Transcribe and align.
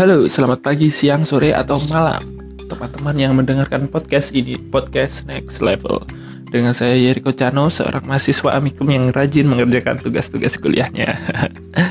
Halo, 0.00 0.24
selamat 0.24 0.64
pagi, 0.64 0.88
siang, 0.88 1.28
sore, 1.28 1.52
atau 1.52 1.76
malam. 1.92 2.24
Teman-teman 2.72 3.12
yang 3.20 3.36
mendengarkan 3.36 3.84
podcast 3.84 4.32
ini 4.32 4.56
Podcast 4.56 5.28
Next 5.28 5.60
Level. 5.60 6.08
Dengan 6.48 6.72
saya 6.72 6.96
Yeriko 6.96 7.36
Cano, 7.36 7.68
seorang 7.68 8.08
mahasiswa 8.08 8.56
amikum 8.56 8.88
yang 8.88 9.12
rajin 9.12 9.44
mengerjakan 9.44 10.00
tugas-tugas 10.00 10.56
kuliahnya. 10.56 11.20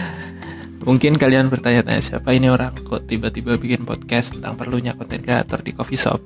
Mungkin 0.90 1.22
kalian 1.22 1.54
bertanya-tanya 1.54 2.02
siapa 2.02 2.34
ini 2.34 2.50
orang? 2.50 2.82
Kok 2.82 3.06
tiba-tiba 3.06 3.62
bikin 3.62 3.86
podcast 3.86 4.34
tentang 4.34 4.58
perlunya 4.58 4.98
konten 4.98 5.22
kreator 5.22 5.62
di 5.62 5.78
coffee 5.78 6.02
shop? 6.02 6.26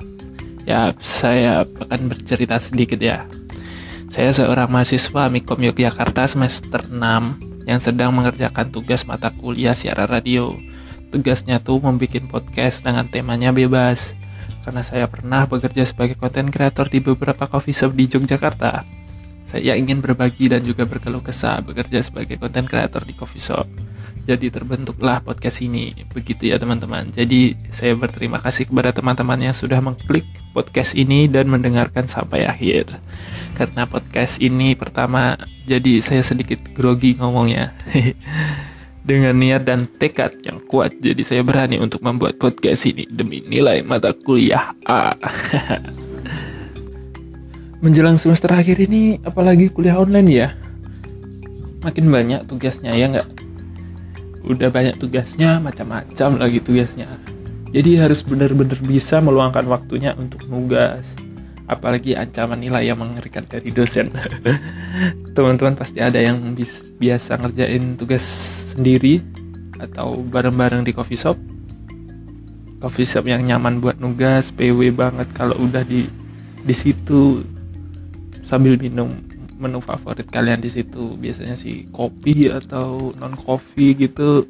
Ya, 0.64 0.96
saya 1.04 1.68
akan 1.68 2.08
bercerita 2.08 2.64
sedikit 2.64 3.04
ya. 3.04 3.28
Saya 4.08 4.32
seorang 4.32 4.72
mahasiswa 4.72 5.28
amikum 5.28 5.60
Yogyakarta 5.60 6.32
semester 6.32 6.80
6 6.88 6.96
Yang 7.68 7.92
sedang 7.92 8.16
mengerjakan 8.16 8.72
tugas 8.72 9.04
mata 9.04 9.36
kuliah 9.36 9.76
siaran 9.76 10.08
radio 10.08 10.56
tugasnya 11.14 11.62
tuh 11.62 11.78
membuat 11.78 12.26
podcast 12.26 12.82
dengan 12.82 13.06
temanya 13.06 13.54
bebas. 13.54 14.18
Karena 14.66 14.82
saya 14.82 15.06
pernah 15.06 15.46
bekerja 15.46 15.86
sebagai 15.86 16.18
konten 16.18 16.50
kreator 16.50 16.90
di 16.90 16.98
beberapa 16.98 17.46
coffee 17.46 17.76
shop 17.76 17.94
di 17.94 18.10
Yogyakarta. 18.10 18.82
Saya 19.44 19.76
ingin 19.78 20.00
berbagi 20.00 20.50
dan 20.50 20.64
juga 20.66 20.88
berkeluh 20.90 21.22
kesah 21.22 21.62
bekerja 21.62 22.00
sebagai 22.02 22.40
konten 22.40 22.66
kreator 22.66 23.06
di 23.06 23.14
coffee 23.14 23.44
shop. 23.44 23.68
Jadi 24.24 24.48
terbentuklah 24.48 25.20
podcast 25.20 25.60
ini. 25.60 25.92
Begitu 26.16 26.48
ya 26.48 26.56
teman-teman. 26.56 27.12
Jadi 27.12 27.60
saya 27.70 27.92
berterima 27.92 28.40
kasih 28.40 28.72
kepada 28.72 28.96
teman-teman 28.96 29.52
yang 29.52 29.52
sudah 29.52 29.84
mengklik 29.84 30.24
podcast 30.56 30.96
ini 30.96 31.28
dan 31.28 31.52
mendengarkan 31.52 32.08
sampai 32.08 32.48
akhir. 32.48 32.88
Karena 33.60 33.84
podcast 33.84 34.40
ini 34.40 34.80
pertama 34.80 35.36
jadi 35.68 36.00
saya 36.00 36.24
sedikit 36.24 36.72
grogi 36.72 37.20
ngomongnya. 37.20 37.76
dengan 39.04 39.36
niat 39.36 39.68
dan 39.68 39.86
tekad 39.86 40.40
yang 40.48 40.64
kuat. 40.64 40.96
Jadi 40.98 41.22
saya 41.28 41.44
berani 41.44 41.78
untuk 41.78 42.00
membuat 42.00 42.40
podcast 42.40 42.88
ini 42.88 43.04
demi 43.12 43.44
nilai 43.44 43.84
mata 43.84 44.16
kuliah 44.16 44.72
A. 44.88 45.12
Menjelang 47.84 48.16
semester 48.16 48.48
akhir 48.48 48.80
ini 48.80 49.20
apalagi 49.28 49.68
kuliah 49.68 50.00
online 50.00 50.30
ya? 50.32 50.56
Makin 51.84 52.08
banyak 52.08 52.48
tugasnya 52.48 52.96
ya 52.96 53.12
nggak? 53.12 53.28
Udah 54.48 54.72
banyak 54.72 54.96
tugasnya 54.96 55.60
macam-macam 55.60 56.40
lagi 56.40 56.64
tugasnya. 56.64 57.12
Jadi 57.76 58.00
harus 58.00 58.24
benar-benar 58.24 58.80
bisa 58.80 59.20
meluangkan 59.20 59.68
waktunya 59.68 60.16
untuk 60.16 60.48
nugas. 60.48 61.20
Apalagi 61.68 62.16
ancaman 62.16 62.60
nilai 62.60 62.88
yang 62.88 63.00
mengerikan 63.00 63.44
dari 63.44 63.72
dosen 63.72 64.12
teman-teman 65.34 65.74
pasti 65.74 66.00
ada 66.00 66.22
yang 66.22 66.38
bis, 66.54 66.94
biasa 67.02 67.42
ngerjain 67.42 67.98
tugas 67.98 68.24
sendiri 68.74 69.20
atau 69.82 70.22
bareng-bareng 70.22 70.86
di 70.86 70.94
coffee 70.94 71.20
shop. 71.20 71.38
Coffee 72.80 73.10
shop 73.10 73.26
yang 73.26 73.42
nyaman 73.44 73.82
buat 73.82 73.98
nugas 73.98 74.54
PW 74.54 74.94
banget 74.94 75.28
kalau 75.34 75.58
udah 75.58 75.82
di 75.84 76.06
di 76.64 76.76
situ. 76.76 77.42
Sambil 78.46 78.78
minum 78.78 79.10
menu 79.58 79.80
favorit 79.80 80.28
kalian 80.28 80.60
di 80.60 80.68
situ 80.68 81.16
biasanya 81.16 81.56
sih 81.56 81.88
kopi 81.90 82.54
atau 82.54 83.12
non 83.18 83.34
kopi 83.34 83.98
gitu. 83.98 84.46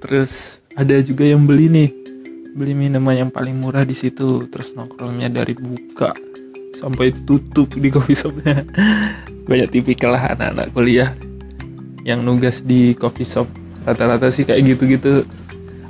Terus 0.00 0.62
ada 0.74 0.96
juga 1.04 1.28
yang 1.28 1.44
beli 1.44 1.68
nih 1.68 1.90
beli 2.52 2.76
minuman 2.76 3.16
yang 3.26 3.30
paling 3.32 3.56
murah 3.56 3.84
di 3.84 3.96
situ 3.96 4.44
terus 4.52 4.76
nongkrongnya 4.76 5.32
dari 5.32 5.56
buka 5.56 6.12
sampai 6.72 7.12
tutup 7.28 7.68
di 7.76 7.88
coffee 7.92 8.16
shopnya. 8.16 8.64
Banyak 9.48 9.68
tipikal 9.68 10.16
lah 10.16 10.32
anak-anak 10.32 10.68
kuliah 10.72 11.10
yang 12.02 12.24
nugas 12.24 12.64
di 12.64 12.96
coffee 12.96 13.26
shop. 13.28 13.48
Rata-rata 13.82 14.30
sih 14.30 14.46
kayak 14.46 14.76
gitu-gitu. 14.76 15.26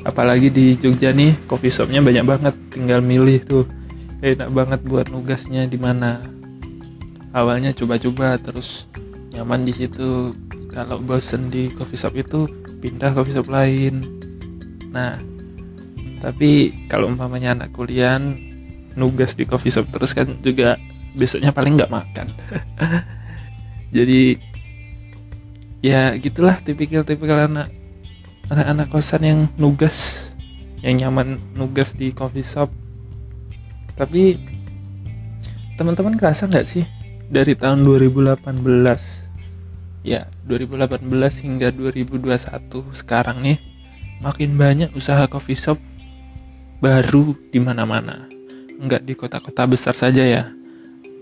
Apalagi 0.03 0.51
di 0.51 0.75
Jogja 0.81 1.15
nih 1.15 1.37
coffee 1.47 1.71
shopnya 1.71 2.03
banyak 2.03 2.25
banget. 2.27 2.55
Tinggal 2.75 3.05
milih 3.05 3.39
tuh 3.45 3.65
enak 4.25 4.51
banget 4.51 4.81
buat 4.83 5.07
nugasnya 5.13 5.69
di 5.69 5.79
mana. 5.79 6.19
Awalnya 7.33 7.73
coba-coba 7.77 8.41
terus 8.41 8.89
nyaman 9.37 9.63
di 9.69 9.73
situ. 9.77 10.35
Kalau 10.73 10.99
bosen 11.05 11.53
di 11.53 11.69
coffee 11.71 12.01
shop 12.01 12.17
itu 12.17 12.49
pindah 12.81 13.13
coffee 13.13 13.37
shop 13.37 13.47
lain. 13.53 14.03
Nah 14.91 15.21
tapi 16.19 16.73
kalau 16.89 17.11
umpamanya 17.11 17.53
anak 17.53 17.75
kuliah 17.77 18.17
nugas 18.99 19.35
di 19.39 19.45
coffee 19.49 19.73
shop 19.73 19.89
terus 19.91 20.13
kan 20.13 20.29
juga 20.41 20.77
besoknya 21.13 21.53
paling 21.53 21.77
nggak 21.77 21.93
makan. 21.93 22.27
Jadi 23.97 24.41
ya 25.85 26.15
gitulah 26.17 26.57
tipikal-tipikal 26.63 27.51
anak 27.51 27.69
anak-anak 28.49 28.87
kosan 28.89 29.23
yang 29.25 29.41
nugas 29.61 30.29
yang 30.81 30.99
nyaman 30.99 31.39
nugas 31.55 31.95
di 31.95 32.11
coffee 32.11 32.47
shop. 32.47 32.73
Tapi 33.93 34.35
teman-teman 35.77 36.17
kerasa 36.17 36.49
nggak 36.49 36.67
sih 36.69 36.85
dari 37.33 37.57
tahun 37.57 37.85
2018 37.85 38.45
ya 40.03 40.27
2018 40.45 41.07
hingga 41.47 41.69
2021 41.71 42.93
sekarang 42.93 43.41
nih 43.41 43.59
makin 44.19 44.59
banyak 44.59 44.91
usaha 44.95 45.27
coffee 45.31 45.59
shop 45.59 45.79
baru 46.83 47.39
di 47.55 47.63
mana-mana. 47.63 48.32
Enggak 48.83 49.07
di 49.07 49.15
kota-kota 49.15 49.63
besar 49.71 49.95
saja 49.95 50.27
ya, 50.27 50.51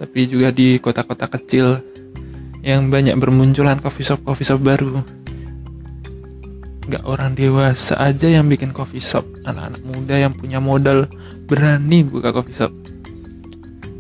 tapi 0.01 0.25
juga 0.25 0.49
di 0.49 0.81
kota-kota 0.81 1.29
kecil 1.29 1.77
yang 2.65 2.89
banyak 2.89 3.13
bermunculan 3.21 3.77
coffee 3.85 4.01
shop 4.01 4.25
coffee 4.25 4.49
shop 4.49 4.65
baru. 4.65 5.05
Enggak 6.89 7.05
orang 7.05 7.37
dewasa 7.37 8.01
aja 8.01 8.33
yang 8.33 8.49
bikin 8.49 8.73
coffee 8.73 8.97
shop, 9.05 9.29
anak-anak 9.45 9.85
muda 9.85 10.17
yang 10.17 10.33
punya 10.33 10.57
modal 10.57 11.05
berani 11.45 12.01
buka 12.01 12.33
coffee 12.33 12.57
shop. 12.57 12.73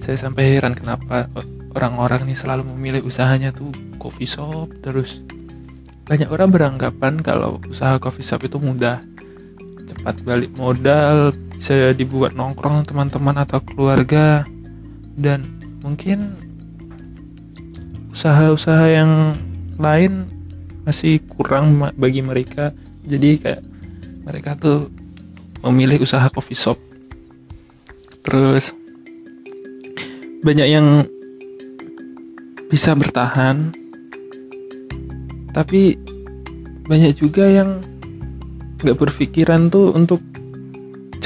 Saya 0.00 0.16
sampai 0.16 0.56
heran 0.56 0.72
kenapa 0.72 1.28
orang-orang 1.76 2.24
ini 2.24 2.34
selalu 2.34 2.64
memilih 2.72 3.04
usahanya 3.04 3.52
tuh 3.52 3.68
coffee 4.00 4.24
shop 4.24 4.72
terus. 4.80 5.20
Banyak 6.08 6.32
orang 6.32 6.48
beranggapan 6.48 7.20
kalau 7.20 7.60
usaha 7.68 8.00
coffee 8.00 8.24
shop 8.24 8.40
itu 8.48 8.56
mudah, 8.56 9.04
cepat 9.84 10.24
balik 10.24 10.50
modal, 10.56 11.36
bisa 11.60 11.92
dibuat 11.92 12.32
nongkrong 12.32 12.88
teman-teman 12.88 13.36
atau 13.44 13.60
keluarga. 13.60 14.48
Dan 15.12 15.60
mungkin 15.84 16.32
usaha-usaha 18.16 18.88
yang 18.88 19.36
lain 19.76 20.24
masih 20.88 21.20
kurang 21.28 21.76
bagi 22.00 22.24
mereka. 22.24 22.72
Jadi 23.04 23.44
kayak 23.44 23.60
mereka 24.24 24.56
tuh 24.56 24.88
memilih 25.60 26.00
usaha 26.00 26.24
coffee 26.32 26.56
shop. 26.56 26.80
Terus 28.24 28.72
banyak 30.40 30.68
yang 30.72 31.04
bisa 32.72 32.96
bertahan. 32.96 33.76
Tapi 35.52 36.00
banyak 36.88 37.12
juga 37.20 37.44
yang 37.44 37.84
nggak 38.80 38.96
berpikiran 38.96 39.68
tuh 39.68 39.92
untuk 39.92 40.29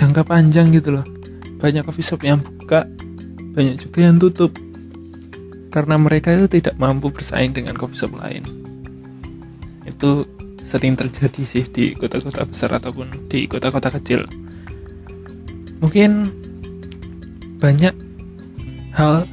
jangka 0.04 0.28
panjang 0.28 0.68
gitu 0.76 1.00
loh. 1.00 1.06
Banyak 1.56 1.88
coffee 1.88 2.04
shop 2.04 2.20
yang 2.28 2.44
buka 2.44 2.84
banyak 3.56 3.80
juga 3.80 4.04
yang 4.04 4.20
tutup. 4.20 4.52
Karena 5.72 5.96
mereka 5.96 6.36
itu 6.36 6.46
tidak 6.60 6.76
mampu 6.76 7.08
bersaing 7.08 7.56
dengan 7.56 7.72
coffee 7.72 7.96
shop 7.96 8.12
lain. 8.20 8.44
Itu 9.88 10.28
sering 10.60 11.00
terjadi 11.00 11.42
sih 11.48 11.64
di 11.64 11.96
kota-kota 11.96 12.44
besar 12.44 12.76
ataupun 12.76 13.32
di 13.32 13.48
kota-kota 13.48 13.88
kecil. 13.96 14.28
Mungkin 15.80 16.28
banyak 17.58 17.96
hal 18.92 19.24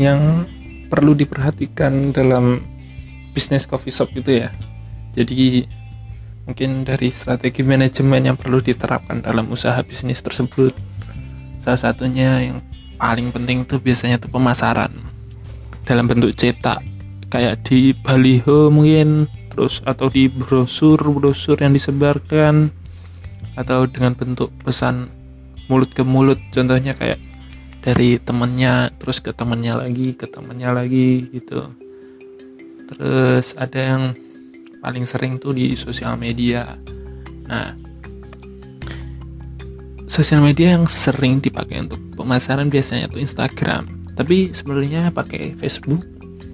yang 0.00 0.48
perlu 0.88 1.12
diperhatikan 1.12 2.16
dalam 2.16 2.64
bisnis 3.36 3.68
coffee 3.68 3.92
shop 3.92 4.08
itu 4.16 4.40
ya. 4.40 4.48
Jadi 5.12 5.68
mungkin 6.46 6.86
dari 6.86 7.10
strategi 7.10 7.66
manajemen 7.66 8.32
yang 8.32 8.38
perlu 8.38 8.62
diterapkan 8.62 9.20
dalam 9.20 9.50
usaha 9.50 9.76
bisnis 9.82 10.22
tersebut 10.22 10.72
salah 11.58 11.90
satunya 11.90 12.46
yang 12.46 12.62
paling 12.96 13.34
penting 13.34 13.66
itu 13.66 13.82
biasanya 13.82 14.22
itu 14.22 14.30
pemasaran. 14.30 14.94
Dalam 15.82 16.06
bentuk 16.06 16.34
cetak 16.34 16.82
kayak 17.26 17.66
di 17.66 17.90
baliho 17.90 18.70
mungkin 18.70 19.26
terus 19.50 19.82
atau 19.82 20.06
di 20.06 20.30
brosur 20.30 20.98
brosur 21.10 21.58
yang 21.58 21.74
disebarkan 21.74 22.70
atau 23.58 23.88
dengan 23.90 24.14
bentuk 24.14 24.54
pesan 24.62 25.10
mulut 25.66 25.90
ke 25.90 26.06
mulut. 26.06 26.38
Contohnya 26.54 26.94
kayak 26.94 27.18
dari 27.82 28.18
temennya 28.22 28.94
terus 28.98 29.18
ke 29.22 29.34
temennya 29.34 29.78
lagi 29.78 30.14
ke 30.14 30.26
temennya 30.30 30.70
lagi 30.70 31.26
gitu. 31.34 31.66
Terus 32.94 33.58
ada 33.58 33.78
yang 33.82 34.02
paling 34.86 35.02
sering 35.02 35.42
tuh 35.42 35.50
di 35.50 35.74
sosial 35.74 36.14
media. 36.14 36.78
Nah, 37.50 37.74
sosial 40.06 40.46
media 40.46 40.78
yang 40.78 40.86
sering 40.86 41.42
dipakai 41.42 41.82
untuk 41.82 41.98
pemasaran 42.14 42.70
biasanya 42.70 43.10
tuh 43.10 43.18
Instagram. 43.18 43.90
Tapi 44.14 44.54
sebenarnya 44.54 45.10
pakai 45.10 45.58
Facebook, 45.58 46.06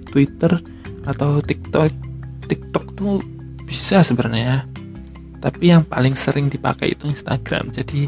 Twitter, 0.09 0.57
atau 1.05 1.45
TikTok. 1.45 1.93
TikTok 2.49 2.85
tuh 2.97 3.21
bisa 3.69 4.01
sebenarnya. 4.01 4.65
tapi 5.43 5.75
yang 5.75 5.83
paling 5.83 6.15
sering 6.15 6.47
dipakai 6.47 6.95
itu 6.95 7.03
Instagram 7.03 7.67
jadi 7.67 8.07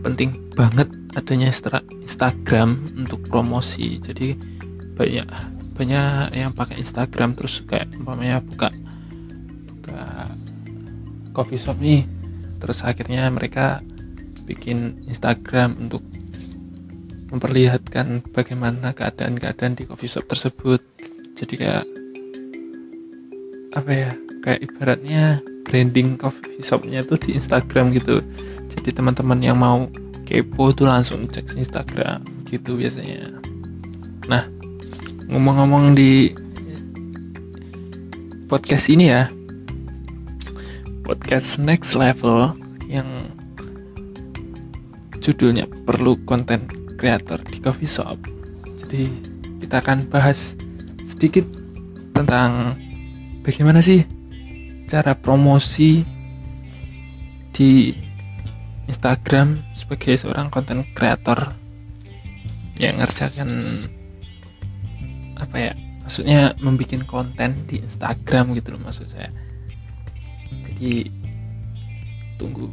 penting 0.00 0.56
banget 0.56 0.88
adanya 1.12 1.52
Instagram 2.00 2.96
untuk 2.96 3.28
promosi 3.28 4.00
jadi 4.00 4.32
banyak 4.96 5.28
banyak 5.76 6.32
yang 6.32 6.56
pakai 6.56 6.80
Instagram 6.80 7.36
terus 7.36 7.60
kayak 7.68 7.92
umpamanya 8.00 8.40
buka 8.40 8.72
coffee 11.32 11.60
shop 11.60 11.80
nih. 11.80 12.04
Terus 12.62 12.86
akhirnya 12.86 13.26
mereka 13.32 13.82
bikin 14.46 15.08
Instagram 15.08 15.74
untuk 15.80 16.04
memperlihatkan 17.32 18.28
bagaimana 18.30 18.92
keadaan-keadaan 18.92 19.74
di 19.74 19.88
coffee 19.88 20.12
shop 20.12 20.28
tersebut. 20.28 20.84
Jadi 21.34 21.54
kayak 21.56 21.84
apa 23.72 23.90
ya 23.90 24.10
kayak 24.44 24.60
ibaratnya 24.68 25.40
branding 25.64 26.20
coffee 26.20 26.60
shopnya 26.60 27.00
itu 27.00 27.16
di 27.16 27.40
Instagram 27.40 27.88
gitu. 27.96 28.20
Jadi 28.68 28.92
teman-teman 28.92 29.40
yang 29.40 29.56
mau 29.56 29.88
kepo 30.28 30.76
tuh 30.76 30.86
langsung 30.86 31.24
cek 31.24 31.56
Instagram 31.56 32.20
gitu 32.52 32.76
biasanya. 32.76 33.32
Nah 34.28 34.44
ngomong-ngomong 35.32 35.96
di 35.96 36.36
podcast 38.44 38.92
ini 38.92 39.08
ya 39.08 39.32
podcast 41.02 41.58
next 41.58 41.98
level 41.98 42.54
yang 42.86 43.06
judulnya 45.18 45.66
perlu 45.86 46.18
konten 46.22 46.66
kreator 46.98 47.42
di 47.42 47.58
coffee 47.58 47.90
shop. 47.90 48.18
Jadi 48.82 49.10
kita 49.62 49.82
akan 49.82 50.06
bahas 50.06 50.54
sedikit 51.02 51.46
tentang 52.14 52.78
bagaimana 53.42 53.82
sih 53.82 54.06
cara 54.86 55.18
promosi 55.18 56.06
di 57.50 57.94
Instagram 58.86 59.74
sebagai 59.74 60.14
seorang 60.18 60.50
konten 60.50 60.86
kreator 60.94 61.54
yang 62.78 62.98
ngerjakan 63.02 63.50
apa 65.38 65.56
ya? 65.58 65.72
Maksudnya 66.02 66.58
membuat 66.58 67.06
konten 67.06 67.62
di 67.70 67.78
Instagram 67.78 68.58
gitu 68.58 68.74
loh 68.74 68.82
maksud 68.82 69.06
saya 69.06 69.30
jadi 70.82 71.06
tunggu. 72.42 72.66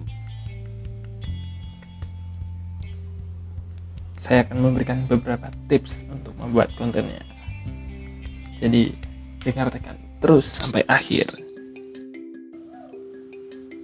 Saya 4.18 4.42
akan 4.50 4.58
memberikan 4.66 5.06
beberapa 5.06 5.54
tips 5.70 6.10
untuk 6.10 6.34
membuat 6.42 6.74
kontennya. 6.74 7.22
Jadi 8.58 8.98
dengarkan 9.46 9.96
terus 10.18 10.50
sampai 10.50 10.82
akhir. 10.90 11.38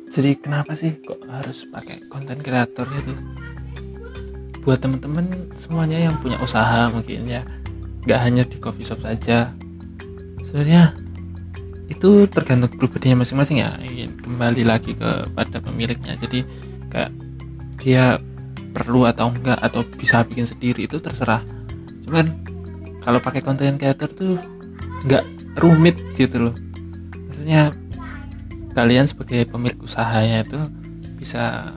Jadi 0.10 0.32
kenapa 0.42 0.74
sih 0.74 0.98
kok 1.06 1.22
harus 1.30 1.70
pakai 1.70 2.10
konten 2.10 2.42
kreator 2.42 2.90
itu 2.98 3.14
buat 4.66 4.82
teman-teman 4.82 5.54
semuanya 5.54 6.02
yang 6.02 6.18
punya 6.18 6.42
usaha 6.42 6.90
mungkin 6.90 7.30
ya. 7.30 7.46
Nggak 8.10 8.20
hanya 8.26 8.44
di 8.50 8.58
coffee 8.58 8.90
shop 8.90 9.06
saja. 9.06 9.54
Sebenarnya 10.42 11.05
itu 11.86 12.26
tergantung 12.30 12.74
pribadinya 12.74 13.22
masing-masing 13.22 13.62
ya. 13.62 13.78
Kembali 14.26 14.64
lagi 14.66 14.98
kepada 14.98 15.62
pemiliknya. 15.62 16.18
Jadi 16.18 16.42
kayak 16.90 17.12
dia 17.82 18.18
perlu 18.76 19.08
atau 19.08 19.32
enggak 19.32 19.60
atau 19.62 19.86
bisa 19.86 20.26
bikin 20.26 20.50
sendiri 20.50 20.90
itu 20.90 20.98
terserah. 21.00 21.46
Cuman 22.04 22.26
kalau 23.06 23.22
pakai 23.22 23.46
konten 23.46 23.78
creator 23.78 24.10
tuh 24.10 24.42
nggak 25.06 25.24
rumit 25.62 25.96
gitu 26.18 26.50
loh. 26.50 26.56
Maksudnya 27.30 27.72
kalian 28.76 29.06
sebagai 29.08 29.48
pemilik 29.48 29.78
usahanya 29.80 30.44
itu 30.44 30.60
bisa 31.22 31.74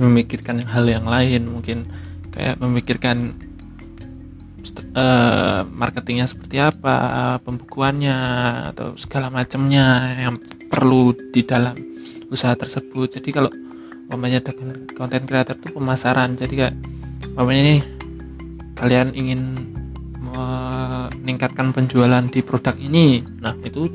memikirkan 0.00 0.64
hal 0.64 0.88
yang 0.88 1.04
lain. 1.04 1.46
Mungkin 1.46 1.86
kayak 2.32 2.56
memikirkan 2.58 3.45
uh, 4.96 5.60
marketingnya 5.68 6.26
seperti 6.26 6.56
apa 6.58 7.36
pembukuannya 7.44 8.18
atau 8.72 8.96
segala 8.96 9.28
macamnya 9.28 10.16
yang 10.16 10.40
perlu 10.72 11.12
di 11.12 11.44
dalam 11.44 11.76
usaha 12.32 12.56
tersebut. 12.56 13.20
Jadi 13.20 13.28
kalau 13.30 13.52
umpamanya 14.08 14.40
konten 14.96 15.22
kreator 15.28 15.54
itu 15.60 15.76
pemasaran. 15.76 16.34
Jadi 16.34 16.54
kayak 16.56 16.74
umpamanya 17.36 17.62
ini 17.62 17.76
kalian 18.76 19.12
ingin 19.12 19.40
meningkatkan 20.36 21.72
penjualan 21.72 22.24
di 22.28 22.40
produk 22.44 22.76
ini. 22.76 23.24
Nah 23.40 23.56
itu 23.64 23.88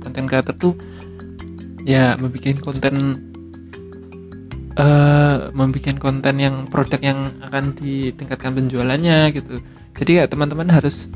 konten 0.00 0.24
kreator 0.28 0.56
tuh 0.56 0.74
ya 1.86 2.18
membuat 2.18 2.58
konten 2.60 2.94
uh, 4.74 5.50
membuat 5.54 5.96
konten 6.02 6.34
yang 6.36 6.66
produk 6.66 7.00
yang 7.00 7.18
akan 7.42 7.72
ditingkatkan 7.78 8.52
penjualannya 8.54 9.30
gitu 9.34 9.62
jadi 9.96 10.22
kayak 10.22 10.30
teman-teman 10.32 10.68
harus 10.68 11.08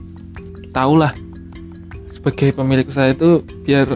tahu 0.73 1.01
lah 1.01 1.13
sebagai 2.09 2.53
pemilik 2.53 2.85
usaha 2.85 3.09
itu 3.09 3.41
biar 3.65 3.89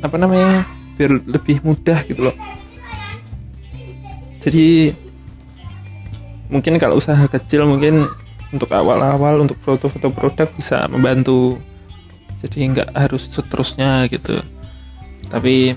apa 0.00 0.16
namanya 0.16 0.64
biar 0.96 1.16
lebih 1.24 1.64
mudah 1.64 2.00
gitu 2.04 2.28
loh. 2.28 2.36
Jadi 4.40 4.92
mungkin 6.48 6.80
kalau 6.80 6.96
usaha 6.96 7.24
kecil 7.28 7.68
mungkin 7.68 8.08
untuk 8.50 8.72
awal-awal 8.72 9.44
untuk 9.44 9.56
foto-foto 9.60 10.12
produk 10.12 10.48
bisa 10.52 10.88
membantu. 10.88 11.60
Jadi 12.40 12.72
nggak 12.72 12.96
harus 12.96 13.28
seterusnya 13.28 14.08
gitu. 14.08 14.40
Tapi 15.28 15.76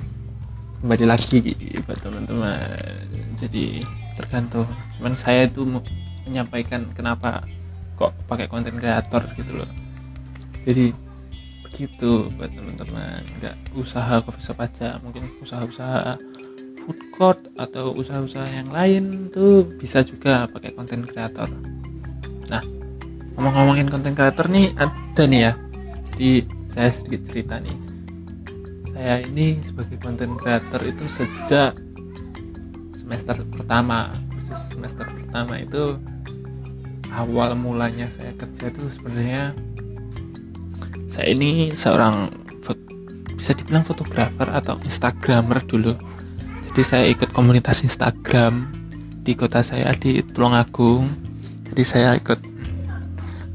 kembali 0.79 1.05
lagi 1.07 1.39
buat 1.83 1.99
teman-teman. 1.99 2.79
Jadi 3.35 3.83
tergantung. 4.15 4.67
Cuman 4.99 5.15
saya 5.15 5.47
itu 5.47 5.67
menyampaikan 6.27 6.87
kenapa 6.95 7.43
kok 7.99 8.13
pakai 8.25 8.47
konten 8.49 8.75
kreator 8.79 9.23
gitu 9.37 9.63
loh. 9.63 9.69
Jadi 10.63 10.93
gitu 11.73 12.29
buat 12.37 12.53
teman-teman. 12.53 13.25
Nggak 13.41 13.55
usaha 13.73 14.21
coffee 14.21 14.45
shop 14.45 14.59
aja 14.61 15.01
mungkin 15.01 15.25
usaha-usaha 15.41 16.15
food 16.83 16.99
court 17.15 17.41
atau 17.57 17.95
usaha-usaha 17.95 18.47
yang 18.53 18.69
lain 18.69 19.33
tuh 19.33 19.65
bisa 19.79 20.05
juga 20.05 20.45
pakai 20.51 20.75
konten 20.75 21.03
kreator. 21.07 21.49
Nah 22.51 22.63
ngomong-ngomongin 23.33 23.89
konten 23.89 24.13
kreator 24.13 24.47
nih 24.51 24.71
ada 24.77 25.23
nih 25.25 25.41
ya. 25.49 25.53
Jadi 26.13 26.31
saya 26.69 26.89
sedikit 26.93 27.21
cerita 27.29 27.57
nih. 27.57 27.77
Saya 28.93 29.25
ini 29.25 29.57
sebagai 29.65 29.97
konten 29.97 30.37
kreator 30.37 30.85
itu 30.85 31.05
sejak 31.09 31.73
semester 32.93 33.35
pertama 33.49 34.13
khusus 34.37 34.77
semester 34.77 35.09
pertama 35.09 35.59
itu 35.59 35.97
awal 37.13 37.53
mulanya 37.53 38.09
saya 38.09 38.33
kerja 38.33 38.73
itu 38.73 38.81
sebenarnya 38.89 39.53
saya 41.05 41.29
ini 41.29 41.77
seorang 41.77 42.43
bisa 43.43 43.59
dibilang 43.59 43.83
fotografer 43.83 44.47
atau 44.47 44.79
instagramer 44.87 45.59
dulu. 45.67 45.91
Jadi 46.69 46.81
saya 46.81 47.05
ikut 47.11 47.35
komunitas 47.35 47.83
instagram 47.83 48.71
di 49.19 49.35
kota 49.35 49.59
saya 49.59 49.91
di 49.99 50.23
Tulungagung. 50.23 51.11
Jadi 51.67 51.83
saya 51.83 52.15
ikut 52.15 52.39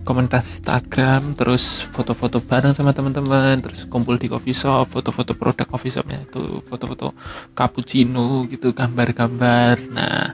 komunitas 0.04 0.60
Instagram 0.60 1.36
terus 1.36 1.84
foto-foto 1.84 2.40
bareng 2.40 2.72
sama 2.72 2.96
teman-teman 2.96 3.60
terus 3.60 3.84
kumpul 3.88 4.16
di 4.16 4.24
coffee 4.24 4.56
shop 4.56 4.88
foto-foto 4.88 5.36
produk 5.36 5.68
coffee 5.68 5.92
shopnya 5.92 6.24
itu 6.24 6.64
foto-foto 6.64 7.12
cappuccino 7.52 8.44
gitu 8.48 8.72
gambar-gambar. 8.72 9.76
Nah 9.92 10.32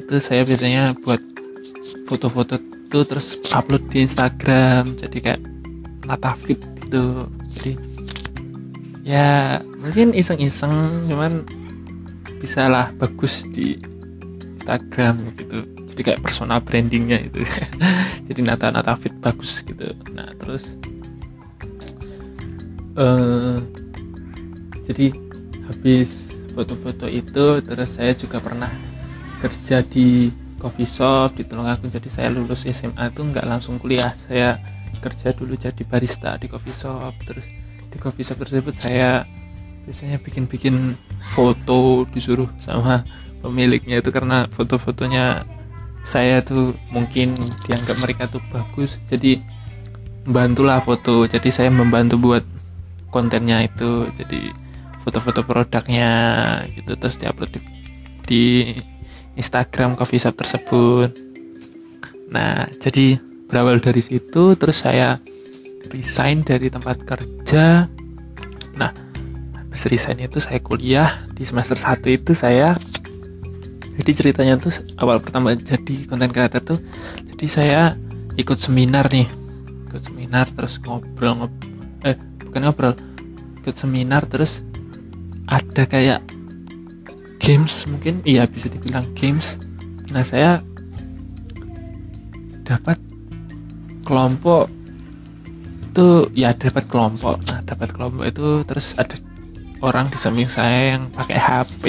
itu 0.00 0.16
saya 0.20 0.44
biasanya 0.48 0.96
buat 1.00 1.31
foto-foto 2.06 2.58
itu 2.58 2.98
terus 3.08 3.40
upload 3.50 3.88
di 3.88 4.04
Instagram 4.04 4.98
jadi 5.00 5.18
kayak 5.18 5.40
nata 6.04 6.36
fit 6.36 6.60
gitu. 6.84 7.26
Jadi 7.56 7.72
ya 9.02 9.58
mungkin 9.80 10.14
iseng-iseng 10.14 11.08
cuman 11.10 11.42
bisa 12.42 12.68
lah 12.68 12.90
bagus 12.98 13.46
di 13.50 13.78
Instagram 14.58 15.24
gitu. 15.38 15.64
Jadi 15.92 16.00
kayak 16.04 16.22
personal 16.24 16.60
brandingnya 16.64 17.20
itu. 17.20 17.44
Jadi 18.28 18.40
nata 18.40 18.72
nata 18.72 18.96
fit 18.96 19.12
bagus 19.20 19.60
gitu. 19.60 19.92
Nah 20.12 20.32
terus 20.40 20.80
uh, 22.96 23.60
jadi 24.82 25.14
habis 25.70 26.32
foto-foto 26.52 27.08
itu 27.08 27.64
terus 27.64 27.96
saya 27.96 28.12
juga 28.12 28.42
pernah 28.42 28.68
kerja 29.40 29.80
di 29.80 30.28
coffee 30.62 30.86
shop 30.86 31.34
di 31.34 31.42
Tulungagung 31.42 31.90
jadi 31.90 32.06
saya 32.06 32.28
lulus 32.30 32.62
SMA 32.70 33.10
itu 33.10 33.26
nggak 33.26 33.42
langsung 33.42 33.82
kuliah. 33.82 34.14
Saya 34.14 34.62
kerja 35.02 35.34
dulu 35.34 35.58
jadi 35.58 35.82
barista 35.82 36.38
di 36.38 36.46
coffee 36.46 36.70
shop 36.70 37.26
terus 37.26 37.42
di 37.90 37.98
coffee 37.98 38.22
shop 38.22 38.38
tersebut 38.46 38.78
saya 38.78 39.26
biasanya 39.82 40.22
bikin-bikin 40.22 40.94
foto 41.34 42.06
disuruh 42.14 42.46
sama 42.62 43.02
pemiliknya 43.42 43.98
itu 43.98 44.14
karena 44.14 44.46
foto-fotonya 44.46 45.42
saya 46.06 46.38
tuh 46.46 46.78
mungkin 46.94 47.34
dianggap 47.66 47.98
mereka 47.98 48.30
tuh 48.30 48.38
bagus 48.54 49.02
jadi 49.10 49.42
membantulah 50.22 50.78
foto. 50.78 51.26
Jadi 51.26 51.50
saya 51.50 51.70
membantu 51.74 52.14
buat 52.22 52.46
kontennya 53.10 53.66
itu 53.66 54.06
jadi 54.14 54.54
foto-foto 55.02 55.42
produknya 55.42 56.10
gitu 56.78 56.94
terus 56.94 57.18
diupload 57.18 57.50
di, 57.50 57.60
di 58.22 58.44
Instagram 59.36 59.96
coffee 59.96 60.20
shop 60.20 60.36
tersebut. 60.36 61.10
Nah 62.32 62.68
jadi 62.80 63.16
berawal 63.48 63.80
dari 63.80 64.00
situ 64.00 64.56
terus 64.56 64.84
saya 64.84 65.20
resign 65.88 66.44
dari 66.44 66.68
tempat 66.72 67.04
kerja. 67.04 67.88
Nah 68.76 68.90
habis 69.56 69.84
resign 69.88 70.24
itu 70.24 70.40
saya 70.40 70.60
kuliah. 70.60 71.08
Di 71.32 71.44
semester 71.44 71.76
1 71.76 72.04
itu 72.12 72.32
saya 72.36 72.76
jadi 73.92 74.10
ceritanya 74.16 74.56
tuh 74.56 74.72
awal 74.96 75.20
pertama 75.20 75.52
jadi 75.52 76.08
konten 76.08 76.32
creator 76.32 76.64
tuh 76.64 76.80
jadi 77.36 77.46
saya 77.48 77.82
ikut 78.36 78.56
seminar 78.56 79.12
nih. 79.12 79.28
Ikut 79.92 80.02
seminar 80.08 80.48
terus 80.48 80.80
ngobrol 80.80 81.36
ngob 81.36 81.52
eh 82.02 82.16
bukan 82.48 82.68
ngobrol 82.68 82.94
ikut 83.62 83.76
seminar 83.78 84.26
terus 84.26 84.64
ada 85.46 85.84
kayak 85.84 86.24
games 87.42 87.90
mungkin? 87.90 88.22
Iya 88.22 88.46
bisa 88.46 88.70
dibilang 88.70 89.10
games. 89.18 89.58
Nah 90.14 90.22
saya 90.22 90.62
dapat 92.62 92.96
kelompok 94.06 94.70
itu 95.90 96.30
ya 96.32 96.54
dapat 96.54 96.86
kelompok. 96.86 97.42
Nah 97.50 97.60
dapat 97.66 97.90
kelompok 97.90 98.24
itu 98.24 98.62
terus 98.64 98.94
ada 98.94 99.18
orang 99.82 100.06
di 100.08 100.16
samping 100.16 100.46
saya 100.46 100.96
yang 100.96 101.10
pakai 101.10 101.36
HP 101.36 101.82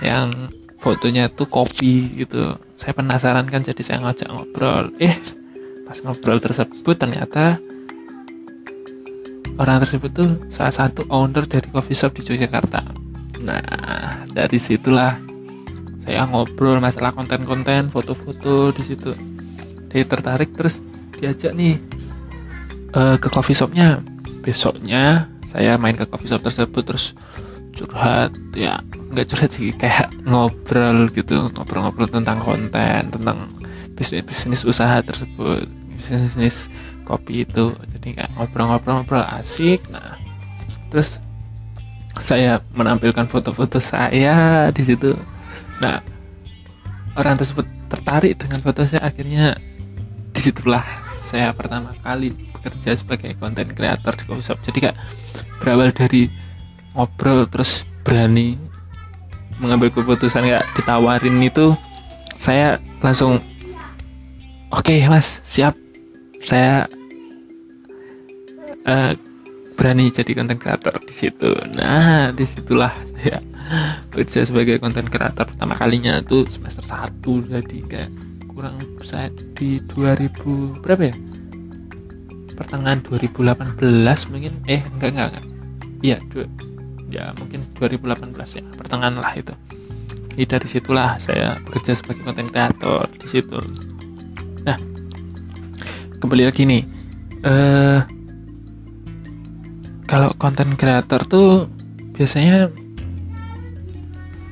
yang 0.00 0.32
fotonya 0.80 1.28
tuh 1.28 1.46
kopi 1.46 2.24
gitu. 2.24 2.56
Saya 2.74 2.96
penasaran 2.96 3.44
kan 3.46 3.60
jadi 3.60 3.82
saya 3.84 4.00
ngajak 4.00 4.32
ngobrol. 4.32 4.88
Eh 4.96 5.12
pas 5.84 6.00
ngobrol 6.00 6.40
tersebut 6.40 6.96
ternyata 6.96 7.60
orang 9.58 9.82
tersebut 9.84 10.10
tuh 10.14 10.30
salah 10.48 10.72
satu 10.72 11.04
owner 11.12 11.44
dari 11.44 11.68
coffee 11.68 11.98
shop 11.98 12.16
di 12.16 12.22
Yogyakarta. 12.24 13.07
Nah, 13.42 14.24
dari 14.30 14.58
situlah 14.58 15.18
saya 16.02 16.24
ngobrol 16.24 16.80
masalah 16.80 17.12
konten-konten, 17.12 17.92
foto-foto 17.92 18.72
di 18.72 18.82
situ. 18.82 19.12
Dia 19.92 20.04
tertarik 20.08 20.56
terus 20.56 20.80
diajak 21.18 21.52
nih 21.52 21.76
uh, 22.96 23.16
ke 23.20 23.28
coffee 23.28 23.56
shopnya. 23.56 24.00
Besoknya 24.40 25.28
saya 25.44 25.76
main 25.76 25.96
ke 25.96 26.08
coffee 26.08 26.28
shop 26.28 26.44
tersebut 26.44 26.82
terus 26.84 27.16
curhat 27.78 28.34
ya 28.58 28.82
nggak 29.14 29.26
curhat 29.30 29.50
sih 29.54 29.70
kayak 29.70 30.10
ngobrol 30.26 31.06
gitu 31.14 31.46
ngobrol-ngobrol 31.54 32.10
tentang 32.10 32.42
konten 32.42 33.06
tentang 33.08 33.46
bisnis 33.94 34.26
bisnis 34.26 34.62
usaha 34.66 34.98
tersebut 35.00 35.70
bisnis 35.94 36.66
kopi 37.06 37.46
itu 37.46 37.70
jadi 37.86 38.08
kayak 38.18 38.30
ngobrol-ngobrol-ngobrol 38.34 39.22
asik 39.38 39.78
nah 39.94 40.18
terus 40.90 41.22
saya 42.18 42.60
menampilkan 42.74 43.26
foto-foto 43.26 43.78
saya 43.78 44.68
di 44.74 44.82
situ. 44.84 45.14
Nah 45.82 46.02
orang 47.18 47.34
tersebut 47.38 47.66
tertarik 47.88 48.38
dengan 48.38 48.60
foto 48.62 48.84
saya 48.84 49.02
akhirnya 49.02 49.58
di 50.30 50.40
situlah 50.40 50.84
saya 51.24 51.50
pertama 51.50 51.96
kali 52.04 52.30
bekerja 52.30 52.94
sebagai 52.94 53.34
konten 53.40 53.74
kreator 53.74 54.14
di 54.14 54.24
coffee 54.28 54.54
jadi 54.70 54.78
kayak 54.78 54.96
berawal 55.58 55.90
dari 55.90 56.30
ngobrol 56.94 57.50
terus 57.50 57.82
berani 58.06 58.54
mengambil 59.58 59.90
keputusan 59.90 60.46
kayak 60.46 60.64
ditawarin 60.78 61.42
itu 61.42 61.74
saya 62.38 62.78
langsung 63.02 63.42
oke 64.70 64.86
okay, 64.86 65.02
mas 65.10 65.42
siap. 65.42 65.74
Saya 66.38 66.86
uh, 68.86 69.12
berani 69.78 70.10
jadi 70.10 70.34
konten 70.34 70.58
kreator 70.58 70.98
di 71.06 71.14
situ. 71.14 71.54
Nah, 71.78 72.34
di 72.34 72.42
situlah 72.42 72.90
saya 73.14 73.38
bekerja 74.10 74.42
sebagai 74.42 74.82
konten 74.82 75.06
kreator 75.06 75.46
pertama 75.46 75.78
kalinya 75.78 76.18
tuh 76.26 76.50
semester 76.50 76.82
1 76.82 77.22
jadi 77.46 77.78
kayak 77.86 78.10
kurang 78.50 78.74
saya 79.06 79.30
di 79.54 79.78
2000 79.86 80.82
berapa 80.82 81.14
ya? 81.14 81.14
Pertengahan 82.58 82.98
2018 83.06 84.34
mungkin 84.34 84.52
eh 84.66 84.82
enggak 84.98 85.08
enggak 85.14 85.26
enggak. 85.30 85.46
Iya, 86.02 86.18
ya 87.14 87.24
mungkin 87.38 87.62
2018 87.78 88.34
ya, 88.58 88.64
pertengahan 88.74 89.14
lah 89.14 89.30
itu. 89.38 89.54
Jadi 90.34 90.42
dari 90.42 90.66
situlah 90.66 91.22
saya 91.22 91.54
bekerja 91.62 91.94
sebagai 91.94 92.26
konten 92.26 92.50
kreator 92.50 93.06
di 93.14 93.30
situ. 93.30 93.62
Nah, 94.66 94.74
kembali 96.18 96.50
lagi 96.50 96.66
nih. 96.66 96.82
Eh 97.46 98.17
kalau 100.08 100.32
konten 100.40 100.72
kreator 100.72 101.20
tuh 101.28 101.68
biasanya 102.16 102.72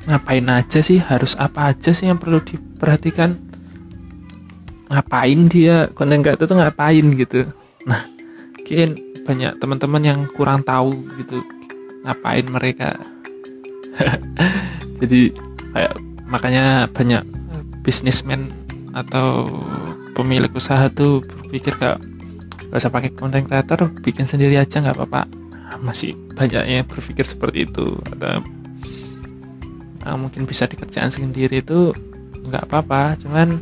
ngapain 0.05 0.45
aja 0.45 0.79
sih? 0.85 1.01
Harus 1.01 1.33
apa 1.33 1.73
aja 1.73 1.89
sih 1.91 2.05
yang 2.05 2.21
perlu 2.21 2.37
diperhatikan? 2.45 3.33
Ngapain 4.93 5.39
dia? 5.49 5.89
Konten 5.97 6.21
kreator 6.21 6.45
tuh 6.45 6.61
ngapain 6.61 7.03
gitu? 7.17 7.49
Nah 7.89 8.05
mungkin 8.53 9.01
banyak 9.25 9.57
teman-teman 9.57 10.03
yang 10.05 10.19
kurang 10.29 10.61
tahu 10.61 10.93
gitu 11.17 11.41
ngapain 12.05 12.45
mereka? 12.45 12.93
Jadi 15.01 15.33
kayak 15.73 15.97
makanya 16.29 16.85
banyak 16.93 17.25
bisnismen 17.81 18.53
atau 18.93 19.49
pemilik 20.13 20.53
usaha 20.53 20.85
tuh 20.93 21.25
berpikir 21.25 21.73
kayak 21.81 21.97
gak 22.69 22.77
usah 22.77 22.93
pakai 22.93 23.11
konten 23.15 23.47
kreator 23.47 23.89
bikin 24.03 24.27
sendiri 24.27 24.59
aja 24.59 24.83
nggak 24.83 24.97
apa-apa 24.97 25.36
masih 25.83 26.15
banyaknya 26.33 26.87
berpikir 26.87 27.27
seperti 27.27 27.67
itu. 27.67 27.99
Atau 28.15 28.43
nah, 30.03 30.15
mungkin 30.15 30.47
bisa 30.47 30.69
dikerjaan 30.69 31.11
sendiri 31.11 31.59
itu 31.59 31.91
nggak 32.47 32.71
apa-apa. 32.71 33.19
Cuman 33.19 33.59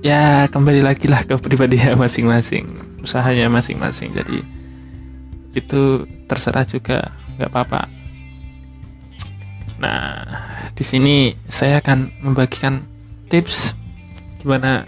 ya 0.00 0.48
kembali 0.48 0.80
lagi 0.80 1.10
lah 1.10 1.26
ke 1.26 1.36
pribadinya 1.36 1.98
masing-masing 1.98 2.64
usahanya 3.02 3.52
masing-masing. 3.52 4.14
Jadi 4.16 4.40
itu 5.52 6.06
terserah 6.28 6.64
juga 6.64 7.12
nggak 7.36 7.50
apa-apa. 7.50 7.82
Nah 9.78 10.24
di 10.74 10.84
sini 10.86 11.34
saya 11.50 11.82
akan 11.82 12.22
membagikan 12.22 12.82
tips 13.26 13.74
gimana 14.38 14.86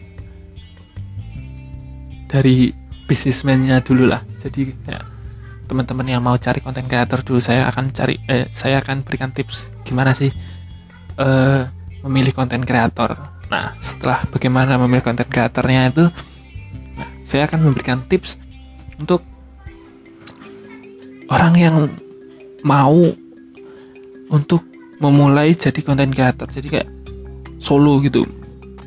dari 2.30 2.70
bisnismennya 3.10 3.82
dulu 3.82 4.06
lah. 4.06 4.22
Jadi 4.38 4.70
ya 4.86 5.09
teman-teman 5.70 6.02
yang 6.02 6.18
mau 6.18 6.34
cari 6.34 6.58
konten 6.58 6.90
kreator 6.90 7.22
dulu 7.22 7.38
saya 7.38 7.70
akan 7.70 7.94
cari 7.94 8.18
eh, 8.26 8.50
saya 8.50 8.82
akan 8.82 9.06
berikan 9.06 9.30
tips 9.30 9.70
gimana 9.86 10.10
sih 10.10 10.34
eh, 11.14 11.62
memilih 12.02 12.34
konten 12.34 12.66
kreator. 12.66 13.14
Nah 13.46 13.78
setelah 13.78 14.26
bagaimana 14.26 14.74
memilih 14.82 15.06
konten 15.06 15.30
kreatornya 15.30 15.94
itu 15.94 16.04
nah, 16.98 17.08
saya 17.22 17.46
akan 17.46 17.70
memberikan 17.70 18.02
tips 18.10 18.42
untuk 18.98 19.22
orang 21.30 21.54
yang 21.54 21.76
mau 22.66 22.98
untuk 24.30 24.66
memulai 25.00 25.54
jadi 25.54 25.80
konten 25.86 26.10
kreator. 26.10 26.50
Jadi 26.50 26.68
kayak 26.68 26.88
solo 27.62 28.02
gitu. 28.02 28.26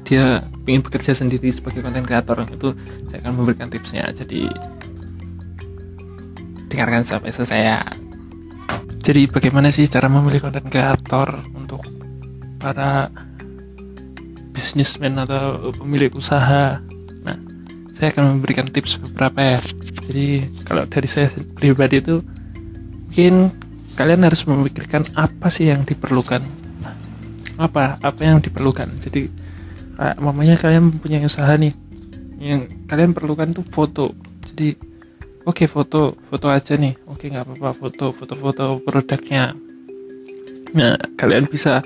Dia 0.04 0.44
ingin 0.68 0.84
bekerja 0.84 1.16
sendiri 1.16 1.48
sebagai 1.50 1.80
konten 1.80 2.04
kreator. 2.04 2.44
Itu 2.52 2.76
saya 3.08 3.24
akan 3.24 3.34
memberikan 3.40 3.72
tipsnya. 3.72 4.12
Jadi 4.12 4.46
dengarkan 6.74 7.06
sampai 7.06 7.30
selesai 7.30 7.60
ya. 7.62 7.80
Jadi 9.06 9.30
bagaimana 9.30 9.70
sih 9.70 9.86
cara 9.86 10.10
memilih 10.10 10.42
konten 10.42 10.66
kreator 10.66 11.46
untuk 11.54 11.86
para 12.58 13.14
bisnismen 14.50 15.22
atau 15.22 15.70
pemilik 15.78 16.10
usaha? 16.18 16.82
Nah 17.22 17.38
saya 17.94 18.10
akan 18.10 18.40
memberikan 18.40 18.66
tips 18.66 18.98
beberapa 18.98 19.38
ya. 19.38 19.60
Jadi 20.10 20.50
kalau 20.66 20.90
dari 20.90 21.06
saya 21.06 21.30
pribadi 21.54 22.02
itu 22.02 22.26
mungkin 23.06 23.54
kalian 23.94 24.26
harus 24.26 24.42
memikirkan 24.50 25.06
apa 25.14 25.54
sih 25.54 25.70
yang 25.70 25.86
diperlukan. 25.86 26.42
Nah, 26.82 26.96
apa 27.62 28.02
apa 28.02 28.22
yang 28.26 28.42
diperlukan? 28.42 28.90
Jadi 28.98 29.30
kayak 29.94 30.18
mamanya 30.18 30.58
kalian 30.58 30.90
punya 30.98 31.22
usaha 31.22 31.54
nih. 31.54 31.76
Yang 32.42 32.74
kalian 32.90 33.14
perlukan 33.14 33.54
tuh 33.54 33.62
foto. 33.68 34.16
Jadi 34.50 34.93
oke 35.44 35.64
okay, 35.64 35.68
foto 35.68 36.16
foto 36.28 36.48
aja 36.48 36.76
nih. 36.80 36.96
Oke 37.08 37.28
okay, 37.28 37.36
nggak 37.36 37.46
apa-apa. 37.46 37.70
Foto 37.76 38.16
foto-foto 38.16 38.80
produknya. 38.84 39.56
Nah 40.74 40.96
kalian 41.20 41.46
bisa 41.48 41.84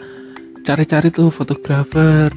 cari-cari 0.64 1.10
tuh 1.10 1.34
fotografer 1.34 2.32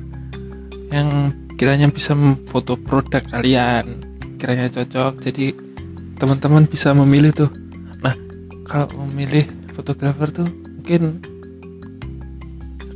yang 0.91 1.35
kiranya 1.55 1.93
bisa 1.93 2.17
foto 2.49 2.75
produk 2.81 3.21
kalian. 3.21 3.87
Kiranya 4.41 4.73
cocok. 4.73 5.21
Jadi 5.21 5.53
teman-teman 6.17 6.65
bisa 6.65 6.97
memilih 6.97 7.33
tuh. 7.33 7.51
Nah 8.01 8.17
kalau 8.65 8.89
memilih 9.09 9.45
fotografer 9.77 10.29
tuh 10.33 10.49
mungkin 10.49 11.23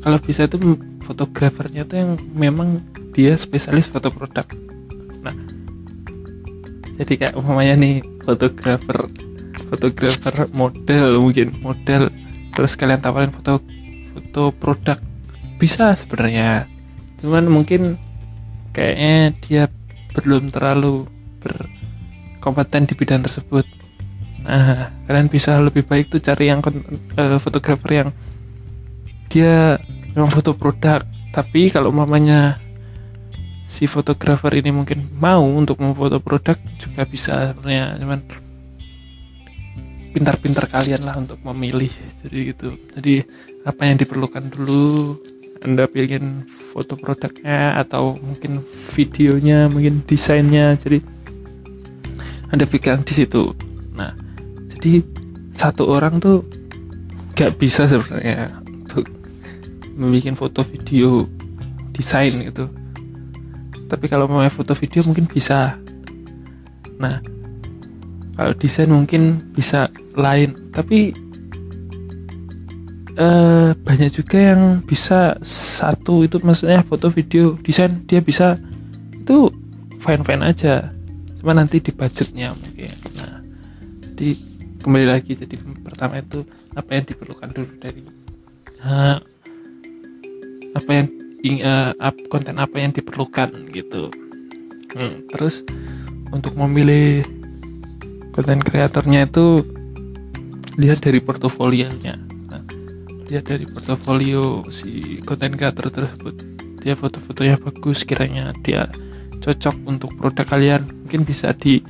kalau 0.04 0.20
bisa 0.20 0.44
tuh 0.44 0.76
fotografernya 1.00 1.88
tuh 1.88 1.96
yang 1.96 2.10
memang 2.36 2.80
dia 3.16 3.36
spesialis 3.38 3.88
foto 3.88 4.10
produk. 4.10 4.44
Nah 5.24 5.32
jadi 6.94 7.12
kayak 7.18 7.34
umpamanya 7.34 7.74
nih 7.74 7.96
fotografer 8.22 9.10
fotografer 9.66 10.46
model 10.54 11.18
mungkin 11.18 11.48
model. 11.58 12.10
Terus 12.54 12.78
kalian 12.78 13.02
tawarin 13.02 13.34
foto 13.34 13.58
foto 14.14 14.54
produk. 14.54 14.98
Bisa 15.58 15.94
sebenarnya. 15.98 16.70
Cuman 17.18 17.50
mungkin 17.50 17.98
kayaknya 18.70 19.34
dia 19.42 19.64
belum 20.14 20.54
terlalu 20.54 21.10
berkompeten 21.42 22.86
di 22.86 22.94
bidang 22.94 23.26
tersebut. 23.26 23.66
Nah 24.46 24.94
kalian 25.10 25.26
bisa 25.26 25.58
lebih 25.58 25.82
baik 25.82 26.14
tuh 26.14 26.22
cari 26.22 26.52
yang 26.52 26.62
uh, 26.62 27.38
fotografer 27.42 28.06
yang 28.06 28.10
dia 29.26 29.82
memang 30.14 30.30
foto 30.30 30.54
produk. 30.54 31.02
Tapi 31.34 31.74
kalau 31.74 31.90
mamanya 31.90 32.62
si 33.64 33.88
fotografer 33.88 34.52
ini 34.60 34.70
mungkin 34.70 35.08
mau 35.16 35.40
untuk 35.40 35.80
memfoto 35.80 36.20
produk 36.20 36.54
juga 36.76 37.02
bisa 37.08 37.50
sebenarnya. 37.50 37.96
Cuman 37.96 38.20
pintar-pintar 40.12 40.68
kalian 40.68 41.02
lah 41.02 41.16
untuk 41.16 41.40
memilih. 41.42 41.90
Jadi 42.22 42.38
gitu. 42.52 42.76
Jadi 42.92 43.24
apa 43.64 43.88
yang 43.88 43.96
diperlukan 43.96 44.52
dulu 44.52 45.16
anda 45.64 45.88
pilih 45.88 46.44
foto 46.76 46.92
produknya 47.00 47.80
atau 47.80 48.20
mungkin 48.20 48.60
videonya 48.92 49.72
mungkin 49.72 50.04
desainnya. 50.04 50.76
Jadi 50.76 51.00
anda 52.52 52.68
pikirkan 52.68 53.02
di 53.02 53.16
situ. 53.16 53.56
Nah 53.96 54.12
jadi 54.68 55.00
satu 55.56 55.88
orang 55.88 56.20
tuh 56.20 56.44
gak 57.34 57.56
bisa 57.58 57.88
sebenarnya 57.88 58.60
untuk 58.62 59.08
membuat 59.96 60.36
foto 60.36 60.60
video 60.62 61.26
desain 61.94 62.30
gitu 62.30 62.83
tapi 63.94 64.10
kalau 64.10 64.26
mau 64.26 64.42
foto 64.50 64.74
video 64.74 65.06
mungkin 65.06 65.30
bisa. 65.30 65.78
Nah 66.98 67.22
kalau 68.34 68.50
desain 68.58 68.90
mungkin 68.90 69.54
bisa 69.54 69.86
lain. 70.18 70.74
Tapi 70.74 71.14
uh, 73.14 73.70
banyak 73.78 74.10
juga 74.10 74.38
yang 74.50 74.82
bisa 74.82 75.38
satu 75.46 76.26
itu 76.26 76.42
maksudnya 76.42 76.82
foto 76.82 77.06
video 77.06 77.54
desain 77.62 78.02
dia 78.10 78.18
bisa 78.18 78.58
itu 79.14 79.46
fine 80.02 80.26
fine 80.26 80.42
aja. 80.42 80.90
Cuma 81.38 81.54
nanti 81.54 81.78
di 81.78 81.94
budgetnya 81.94 82.50
mungkin. 82.50 82.90
Nah 83.22 83.38
jadi 84.10 84.34
kembali 84.82 85.06
lagi 85.06 85.38
jadi 85.38 85.54
pertama 85.86 86.18
itu 86.18 86.42
apa 86.74 86.90
yang 86.98 87.06
diperlukan 87.06 87.48
dulu 87.54 87.70
dari 87.78 88.02
uh, 88.82 89.22
apa 90.74 90.90
yang 90.90 91.06
uh, 91.60 91.92
konten 92.32 92.56
apa 92.56 92.80
yang 92.80 92.92
diperlukan 92.94 93.68
gitu. 93.72 94.08
Hmm, 94.94 95.26
terus 95.28 95.66
untuk 96.32 96.56
memilih 96.56 97.26
konten 98.32 98.62
kreatornya 98.62 99.28
itu 99.28 99.66
lihat 100.80 101.04
dari 101.04 101.20
portofolionya. 101.20 102.16
Nah, 102.50 102.62
lihat 103.28 103.50
dari 103.50 103.68
portofolio 103.68 104.64
si 104.72 105.20
konten 105.22 105.54
kreator 105.54 105.92
tersebut. 105.92 106.34
Dia 106.84 106.96
foto-fotonya 106.96 107.56
bagus 107.60 108.04
kiranya 108.04 108.52
dia 108.60 108.88
cocok 109.40 109.76
untuk 109.88 110.10
produk 110.16 110.44
kalian. 110.44 110.82
Mungkin 111.04 111.24
bisa 111.24 111.52
di 111.56 111.80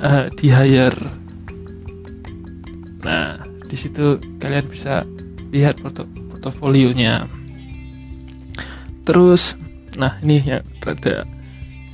uh, 0.00 0.26
di 0.32 0.46
hire 0.52 1.26
nah 3.06 3.38
di 3.66 3.76
situ 3.78 4.18
kalian 4.42 4.66
bisa 4.66 5.06
lihat 5.54 5.78
porto 5.78 6.02
portofolionya 6.32 7.26
terus 9.06 9.54
nah 9.94 10.18
ini 10.20 10.42
yang 10.42 10.66
rada 10.82 11.24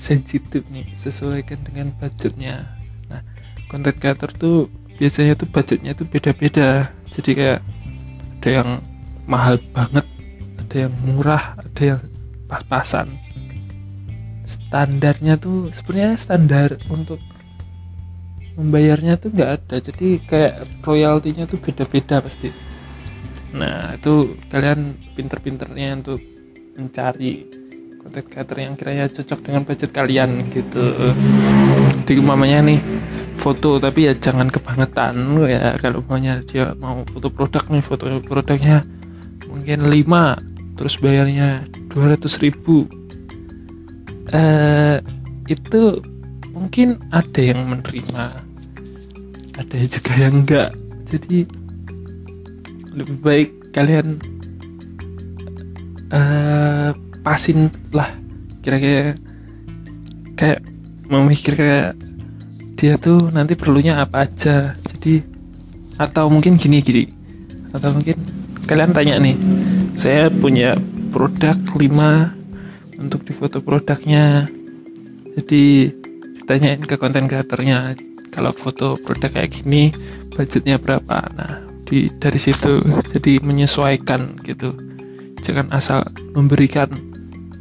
sensitif 0.00 0.66
nih 0.72 0.90
sesuaikan 0.96 1.62
dengan 1.62 1.94
budgetnya. 1.94 2.66
Nah 3.06 3.22
content 3.70 3.94
creator 3.94 4.32
tuh 4.34 4.66
biasanya 4.98 5.38
tuh 5.38 5.46
budgetnya 5.46 5.92
tuh 5.94 6.08
beda-beda. 6.10 6.90
Jadi 7.12 7.30
kayak 7.36 7.60
ada 8.40 8.48
yang 8.50 8.70
mahal 9.28 9.62
banget 9.70 10.02
ada 10.58 10.76
yang 10.88 10.94
murah 11.06 11.54
ada 11.60 11.82
yang 11.94 12.00
pas-pasan. 12.50 13.14
Standarnya 14.42 15.38
tuh 15.38 15.70
sebenarnya 15.70 16.18
standar 16.18 16.74
untuk 16.90 17.22
membayarnya 18.58 19.20
tuh 19.20 19.30
nggak 19.30 19.50
ada. 19.62 19.76
Jadi 19.78 20.18
kayak 20.26 20.82
royaltinya 20.82 21.46
tuh 21.46 21.62
beda-beda 21.62 22.18
pasti. 22.18 22.50
Nah 23.54 23.94
itu 23.94 24.34
kalian 24.50 24.98
pinter-pinternya 25.14 26.02
untuk 26.02 26.31
mencari 26.76 27.46
content 28.02 28.26
creator 28.26 28.56
yang 28.58 28.74
kiranya 28.74 29.06
cocok 29.06 29.38
dengan 29.46 29.62
budget 29.62 29.90
kalian 29.94 30.30
gitu. 30.50 30.82
Di 32.02 32.18
mamanya 32.18 32.58
nih 32.66 32.80
foto 33.38 33.78
tapi 33.78 34.10
ya 34.10 34.12
jangan 34.18 34.50
kebangetan 34.50 35.14
ya. 35.46 35.78
Kalau 35.78 36.02
maunya 36.06 36.42
dia 36.42 36.74
mau 36.78 37.06
foto 37.06 37.30
produk 37.30 37.62
nih 37.70 37.82
foto 37.82 38.06
produknya 38.22 38.82
mungkin 39.46 39.86
5 39.86 40.78
terus 40.80 40.94
bayarnya 40.98 41.62
200 41.92 42.26
ribu. 42.42 42.88
Eh 44.32 44.98
itu 45.46 46.00
mungkin 46.50 46.98
ada 47.12 47.40
yang 47.42 47.68
menerima 47.68 48.24
ada 49.52 49.76
juga 49.84 50.12
yang 50.16 50.42
enggak. 50.42 50.70
Jadi 51.06 51.44
lebih 52.92 53.16
baik 53.20 53.48
kalian 53.72 54.20
uh, 56.12 56.90
pasin 57.24 57.72
lah. 57.90 58.08
Kira-kira 58.62 59.16
kayak 60.38 60.60
memikir 61.08 61.58
kayak 61.58 61.98
dia 62.78 62.98
tuh 63.00 63.32
nanti 63.34 63.56
perlunya 63.58 64.04
apa 64.04 64.28
aja. 64.28 64.76
Jadi 64.78 65.22
atau 65.98 66.28
mungkin 66.28 66.60
gini 66.60 66.78
gini. 66.84 67.04
Atau 67.72 67.96
mungkin 67.96 68.16
kalian 68.68 68.92
tanya 68.94 69.16
nih 69.18 69.36
saya 69.96 70.28
punya 70.28 70.76
produk 71.12 71.56
5 71.56 73.00
untuk 73.00 73.24
difoto 73.26 73.58
produknya. 73.64 74.46
Jadi 75.32 75.88
ditanyain 76.42 76.84
ke 76.84 77.00
konten 77.00 77.24
kreatornya 77.24 77.96
kalau 78.32 78.52
foto 78.52 79.00
produk 79.00 79.32
kayak 79.32 79.62
gini 79.62 79.92
budgetnya 80.32 80.76
berapa? 80.76 81.18
Nah 81.36 81.72
di 81.86 82.08
dari 82.08 82.40
situ 82.40 82.80
jadi 83.12 83.44
menyesuaikan 83.44 84.40
gitu 84.48 84.91
jangan 85.42 85.68
asal 85.74 86.06
memberikan 86.32 86.88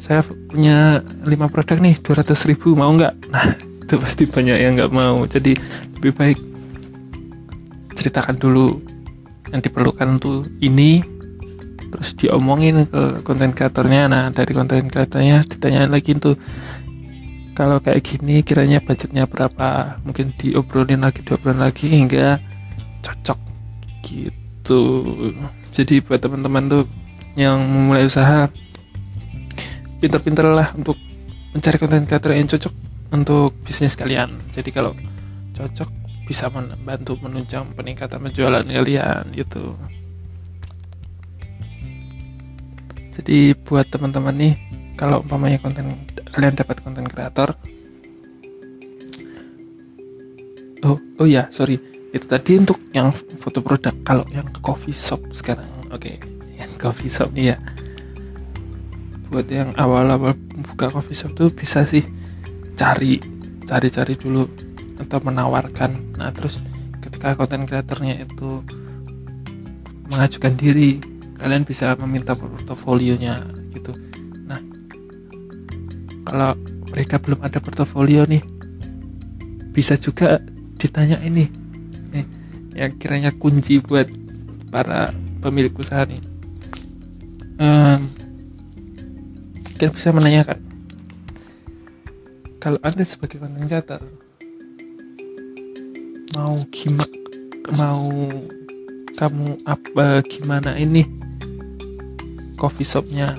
saya 0.01 0.25
punya 0.25 1.05
lima 1.25 1.45
produk 1.45 1.77
nih 1.77 1.97
200 2.01 2.49
ribu 2.49 2.73
mau 2.73 2.89
nggak? 2.89 3.13
Nah 3.29 3.45
itu 3.85 3.95
pasti 4.01 4.23
banyak 4.25 4.57
yang 4.57 4.73
nggak 4.73 4.93
mau. 4.93 5.21
Jadi 5.29 5.53
lebih 5.99 6.13
baik 6.17 6.39
ceritakan 7.93 8.41
dulu 8.41 8.81
yang 9.53 9.61
diperlukan 9.61 10.17
tuh 10.17 10.47
ini 10.63 11.05
terus 11.91 12.15
diomongin 12.17 12.89
ke 12.89 13.21
konten 13.21 13.53
kreatornya. 13.53 14.09
Nah 14.09 14.23
dari 14.33 14.53
konten 14.57 14.89
kreatornya 14.89 15.45
ditanyain 15.45 15.91
lagi 15.91 16.17
tuh 16.17 16.33
kalau 17.53 17.77
kayak 17.83 18.01
gini 18.01 18.41
kiranya 18.41 18.81
budgetnya 18.81 19.29
berapa? 19.29 20.01
Mungkin 20.01 20.33
diobrolin 20.39 21.03
lagi 21.03 21.21
diobrolin 21.21 21.61
lagi 21.61 21.93
hingga 21.93 22.41
cocok. 23.05 23.39
Gitu. 24.01 24.81
Jadi 25.69 26.01
buat 26.01 26.17
teman-teman 26.23 26.63
tuh 26.71 26.83
yang 27.35 27.59
memulai 27.63 28.07
usaha. 28.07 28.49
Pinter-pinter 30.01 30.49
lah 30.49 30.73
untuk 30.73 30.97
mencari 31.53 31.77
konten 31.77 32.07
kreator 32.09 32.33
yang 32.33 32.49
cocok 32.49 32.73
untuk 33.13 33.53
bisnis 33.61 33.93
kalian. 33.93 34.33
Jadi 34.49 34.69
kalau 34.73 34.95
cocok 35.53 35.89
bisa 36.25 36.47
membantu 36.47 37.19
menunjang 37.19 37.75
peningkatan 37.75 38.23
penjualan 38.23 38.63
kalian 38.63 39.23
gitu. 39.35 39.75
Jadi 43.11 43.53
buat 43.67 43.85
teman-teman 43.91 44.33
nih 44.33 44.53
kalau 44.95 45.19
umpamanya 45.19 45.59
konten 45.59 46.07
kalian 46.31 46.55
dapat 46.55 46.79
konten 46.79 47.03
kreator 47.11 47.51
oh 50.87 50.97
oh 51.19 51.27
ya 51.27 51.51
sorry. 51.51 51.77
Itu 52.11 52.27
tadi 52.27 52.59
untuk 52.59 52.79
yang 52.95 53.11
foto 53.13 53.59
produk 53.59 53.95
kalau 54.07 54.23
yang 54.31 54.47
coffee 54.63 54.95
shop 54.95 55.19
sekarang. 55.35 55.67
Oke. 55.91 56.15
okay 56.19 56.40
coffee 56.81 57.11
shop 57.11 57.33
nih 57.33 57.55
ya. 57.55 57.57
Buat 59.31 59.47
yang 59.47 59.71
awal-awal 59.79 60.35
buka 60.71 60.91
coffee 60.91 61.15
shop 61.15 61.31
tuh 61.37 61.49
bisa 61.51 61.87
sih 61.87 62.03
cari 62.75 63.21
cari-cari 63.63 64.19
dulu 64.19 64.43
atau 64.99 65.17
menawarkan. 65.23 66.17
Nah 66.19 66.29
terus 66.35 66.59
ketika 66.99 67.37
konten 67.39 67.63
kreatornya 67.65 68.27
itu 68.27 68.65
mengajukan 70.11 70.53
diri 70.59 70.99
kalian 71.39 71.63
bisa 71.63 71.95
meminta 71.97 72.35
portofolionya 72.35 73.41
gitu. 73.71 73.95
Nah 74.45 74.59
kalau 76.27 76.53
mereka 76.91 77.17
belum 77.17 77.39
ada 77.41 77.63
portofolio 77.63 78.27
nih 78.27 78.43
bisa 79.71 79.95
juga 79.95 80.43
ditanya 80.75 81.23
ini 81.23 81.47
nih 82.11 82.25
yang 82.75 82.91
kiranya 82.99 83.31
kunci 83.31 83.79
buat 83.79 84.11
para 84.67 85.15
pemilik 85.39 85.71
usaha 85.71 86.03
nih 86.03 86.19
um, 87.61 88.01
kita 89.77 89.93
bisa 89.93 90.09
menanyakan 90.09 90.57
kalau 92.57 92.81
anda 92.81 93.05
sebagai 93.05 93.37
kreator 93.37 94.01
mau 96.33 96.57
gimana 96.73 97.21
mau 97.77 98.09
kamu 99.21 99.61
apa 99.69 100.25
gimana 100.25 100.81
ini? 100.81 101.05
Coffee 102.57 102.81
shopnya. 102.81 103.37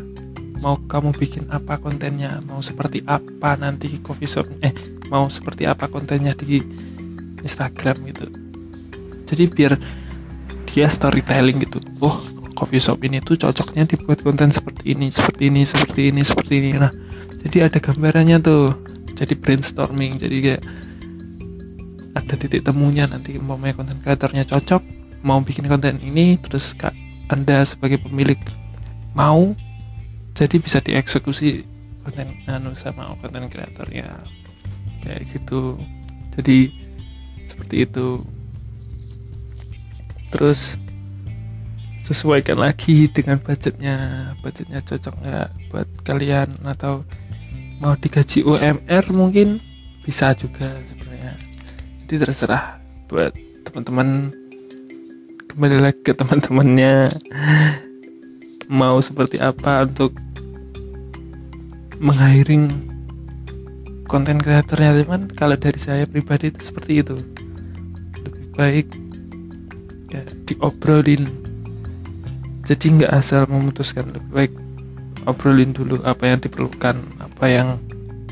Mau 0.63 0.79
kamu 0.79 1.11
bikin 1.19 1.51
apa 1.51 1.75
kontennya? 1.83 2.39
Mau 2.47 2.63
seperti 2.63 3.03
apa 3.03 3.59
nanti 3.59 3.99
coffee 3.99 4.31
shop 4.31 4.47
eh 4.63 4.71
mau 5.11 5.27
seperti 5.27 5.67
apa 5.67 5.91
kontennya 5.91 6.39
di 6.39 6.63
Instagram 7.43 7.99
gitu. 8.15 8.27
Jadi 9.27 9.45
biar 9.51 9.73
dia 10.71 10.87
storytelling 10.87 11.67
gitu. 11.67 11.83
Oh 11.99 12.32
coffee 12.62 12.79
shop 12.79 13.03
ini 13.03 13.18
tuh 13.18 13.35
cocoknya 13.35 13.90
dibuat 13.90 14.22
konten 14.22 14.55
seperti 14.55 14.94
ini 14.94 15.11
seperti 15.11 15.51
ini 15.51 15.66
seperti 15.66 16.01
ini 16.14 16.22
seperti 16.22 16.55
ini. 16.62 16.70
Nah 16.79 16.94
jadi 17.42 17.66
ada 17.66 17.83
gambarannya 17.83 18.38
tuh. 18.38 18.70
Jadi 19.18 19.35
brainstorming 19.35 20.22
jadi 20.22 20.37
kayak 20.38 20.62
ada 22.14 22.35
titik 22.38 22.62
temunya 22.62 23.11
nanti 23.11 23.35
mau 23.42 23.59
konten 23.59 23.98
kreatornya 23.98 24.46
cocok 24.46 24.83
mau 25.27 25.40
bikin 25.40 25.64
konten 25.64 25.96
ini 26.05 26.37
terus 26.37 26.77
kak 26.77 26.92
anda 27.33 27.64
sebagai 27.64 28.03
pemilik 28.05 28.37
mau 29.16 29.57
jadi 30.37 30.57
bisa 30.61 30.85
dieksekusi 30.85 31.64
konten 32.03 32.35
anu 32.51 32.75
sama 32.75 33.14
konten 33.20 33.46
kreatornya 33.46 34.27
kayak 35.03 35.22
gitu. 35.31 35.79
Jadi 36.35 36.72
seperti 37.42 37.85
itu. 37.85 38.22
Terus 40.33 40.81
sesuaikan 42.03 42.59
lagi 42.59 43.07
dengan 43.07 43.38
budgetnya 43.38 43.97
budgetnya 44.43 44.83
cocok 44.83 45.15
nggak 45.23 45.49
buat 45.71 45.88
kalian 46.03 46.51
atau 46.67 47.07
mau 47.83 47.99
digaji 47.99 48.47
UMR 48.47 49.11
mungkin 49.11 49.59
bisa 50.03 50.35
juga 50.35 50.71
sebenarnya. 50.87 51.35
Jadi 52.07 52.15
terserah 52.23 52.79
buat 53.11 53.35
teman-teman. 53.67 54.31
Kembali 55.51 55.79
lagi 55.83 56.01
ke 56.03 56.15
teman-temannya. 56.15 57.11
Mau 58.71 58.99
seperti 59.03 59.43
apa 59.43 59.85
untuk 59.87 60.15
menghiring 61.99 62.71
konten 64.07 64.38
kreatornya. 64.38 65.03
Teman 65.03 65.31
kalau 65.35 65.59
dari 65.59 65.79
saya 65.79 66.07
pribadi 66.07 66.55
itu 66.55 66.62
seperti 66.62 67.03
itu. 67.03 67.19
Lebih 68.23 68.47
baik 68.55 68.87
ya 70.12 70.23
diobrolin 70.47 71.42
jadi 72.62 72.87
nggak 72.94 73.12
asal 73.12 73.46
memutuskan 73.51 74.14
lebih 74.14 74.31
baik 74.31 74.53
obrolin 75.27 75.70
dulu 75.75 76.03
apa 76.03 76.31
yang 76.31 76.38
diperlukan 76.42 76.96
apa 77.22 77.44
yang 77.46 77.68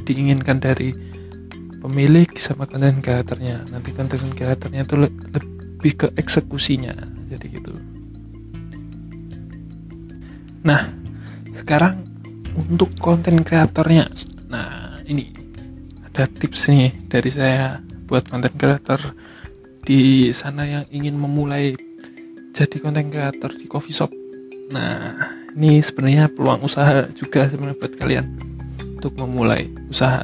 diinginkan 0.07 0.59
dari 0.59 0.91
pemilik 1.81 2.29
sama 2.37 2.69
konten 2.69 3.01
kreatornya. 3.01 3.65
Nanti 3.73 3.91
konten 3.97 4.21
kreatornya 4.35 4.85
itu 4.85 4.95
le 5.01 5.09
lebih 5.09 5.93
ke 5.97 6.07
eksekusinya. 6.19 6.93
Jadi 7.33 7.47
gitu. 7.49 7.73
Nah 10.67 10.83
sekarang 11.55 12.05
untuk 12.55 12.93
konten 13.01 13.41
kreatornya. 13.41 14.11
Nah 14.53 15.01
ini 15.09 15.33
ada 16.05 16.29
tips 16.29 16.69
nih 16.69 16.93
dari 17.09 17.31
saya 17.33 17.81
buat 18.05 18.29
konten 18.29 18.53
kreator 18.59 19.01
di 19.87 20.29
sana 20.37 20.69
yang 20.69 20.85
ingin 20.93 21.17
memulai 21.17 21.73
jadi 22.53 22.77
konten 22.83 23.09
kreator 23.09 23.55
di 23.57 23.65
coffee 23.65 23.95
shop 23.95 24.20
Nah, 24.71 25.19
ini 25.59 25.83
sebenarnya 25.83 26.31
peluang 26.31 26.63
usaha 26.63 27.11
juga 27.19 27.51
sebenarnya 27.51 27.79
buat 27.79 27.95
kalian 27.99 28.27
untuk 28.99 29.19
memulai 29.19 29.67
usaha 29.91 30.23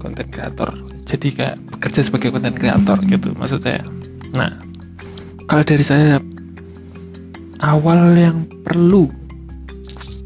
konten 0.00 0.26
kreator. 0.32 0.72
Jadi 1.04 1.28
kayak 1.36 1.60
bekerja 1.76 2.00
sebagai 2.00 2.32
konten 2.32 2.56
kreator 2.56 2.96
gitu 3.04 3.36
maksud 3.36 3.60
saya. 3.60 3.84
Nah, 4.32 4.56
kalau 5.44 5.60
dari 5.60 5.84
saya 5.84 6.16
awal 7.60 8.16
yang 8.16 8.48
perlu 8.64 9.12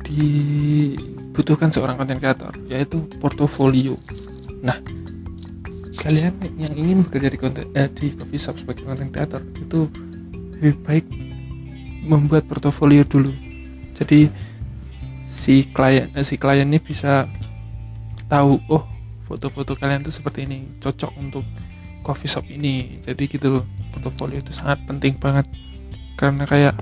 dibutuhkan 0.07 1.75
seorang 1.75 1.99
konten 1.99 2.22
kreator 2.22 2.55
yaitu 2.70 3.03
portofolio. 3.18 3.99
Nah, 4.62 4.79
kalian 5.99 6.38
yang 6.55 6.72
ingin 6.79 7.03
bekerja 7.03 7.29
di 7.35 7.38
konten 7.42 7.66
eh, 7.75 7.90
di 7.90 8.14
coffee 8.14 8.38
shop 8.38 8.62
sebagai 8.62 8.87
konten 8.87 9.11
kreator 9.11 9.42
itu 9.59 9.90
lebih 10.57 10.79
baik 10.87 11.26
membuat 12.07 12.47
portofolio 12.47 13.03
dulu. 13.03 13.35
Jadi 13.92 14.31
si 15.27 15.66
klien 15.75 16.07
eh, 16.14 16.23
si 16.23 16.38
klien 16.38 16.71
ini 16.71 16.79
bisa 16.79 17.27
tahu 18.31 18.62
oh 18.71 18.87
foto-foto 19.27 19.75
kalian 19.75 20.07
tuh 20.07 20.14
seperti 20.14 20.47
ini 20.47 20.79
cocok 20.79 21.12
untuk 21.19 21.42
coffee 22.07 22.31
shop 22.31 22.47
ini. 22.47 23.03
Jadi 23.03 23.27
gitu 23.27 23.66
portofolio 23.90 24.38
itu 24.38 24.55
sangat 24.55 24.87
penting 24.87 25.19
banget. 25.19 25.51
Karena 26.14 26.47
kayak 26.47 26.79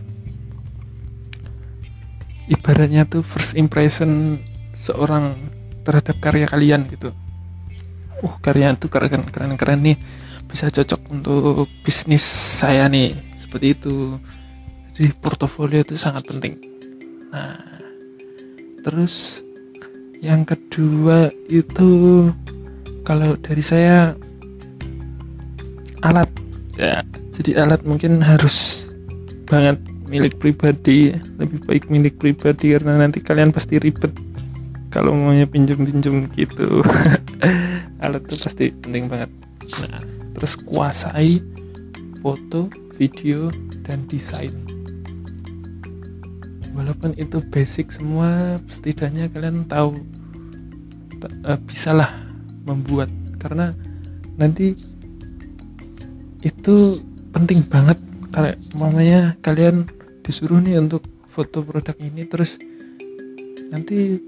ibaratnya 2.53 3.09
tuh 3.09 3.25
first 3.25 3.57
impression 3.57 4.37
seorang 4.77 5.41
terhadap 5.89 6.21
karya 6.21 6.45
kalian 6.45 6.85
gitu. 6.93 7.17
Uh 8.21 8.35
karya 8.45 8.77
itu 8.77 8.93
keren 8.93 9.25
keren 9.25 9.57
keren 9.57 9.81
nih. 9.81 9.97
Bisa 10.45 10.69
cocok 10.69 11.01
untuk 11.09 11.67
bisnis 11.81 12.23
saya 12.61 12.85
nih. 12.93 13.17
Seperti 13.41 13.73
itu 13.73 14.21
jadi 14.95 15.11
portofolio 15.19 15.83
itu 15.83 15.99
sangat 15.99 16.23
penting. 16.31 16.55
Nah 17.35 17.59
terus 18.87 19.43
yang 20.23 20.47
kedua 20.47 21.35
itu 21.51 22.31
kalau 23.03 23.35
dari 23.35 23.59
saya 23.61 24.15
alat. 26.07 26.31
Ya. 26.79 27.03
Jadi 27.35 27.59
alat 27.59 27.83
mungkin 27.83 28.23
harus 28.23 28.87
banget 29.51 29.83
milik 30.07 30.39
pribadi 30.39 31.11
lebih 31.43 31.67
baik 31.67 31.91
milik 31.91 32.15
pribadi 32.23 32.79
karena 32.79 32.95
nanti 32.95 33.19
kalian 33.19 33.51
pasti 33.51 33.83
ribet 33.83 34.15
kalau 34.95 35.11
maunya 35.11 35.51
pinjam-pinjam 35.51 36.31
gitu. 36.39 36.87
Alat 38.05 38.23
itu 38.31 38.37
pasti 38.39 38.71
penting 38.71 39.11
banget. 39.11 39.31
Nah 39.83 39.99
terus 40.39 40.55
kuasai 40.55 41.43
foto 42.23 42.71
video 42.95 43.51
dan 43.83 44.07
desain 44.07 44.74
walaupun 46.75 47.15
itu 47.15 47.39
basic 47.49 47.95
semua 47.95 48.59
setidaknya 48.67 49.31
kalian 49.31 49.65
tahu 49.65 49.95
uh, 51.47 51.59
bisalah 51.65 52.11
membuat. 52.67 53.09
Karena 53.39 53.71
nanti 54.35 54.75
itu 56.43 56.77
penting 57.31 57.63
banget. 57.65 57.99
Karena 58.35 58.53
mamanya 58.75 59.21
kalian 59.39 59.87
disuruh 60.27 60.59
nih 60.59 60.83
untuk 60.83 61.07
foto 61.31 61.63
produk 61.63 61.95
ini 62.03 62.27
terus 62.27 62.59
nanti 63.71 64.19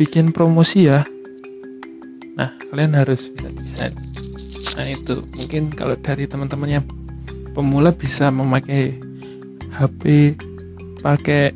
bikin 0.00 0.32
promosi 0.32 0.88
ya. 0.88 1.04
Nah 2.34 2.56
kalian 2.72 2.96
harus 2.96 3.28
bisa 3.28 3.52
desain. 3.52 3.92
Nah 4.80 4.86
itu. 4.88 5.28
Mungkin 5.36 5.76
kalau 5.76 5.98
dari 6.00 6.24
teman-teman 6.24 6.80
yang 6.80 6.84
pemula 7.52 7.92
bisa 7.92 8.30
memakai 8.32 8.96
HP 9.74 10.34
pakai 11.00 11.54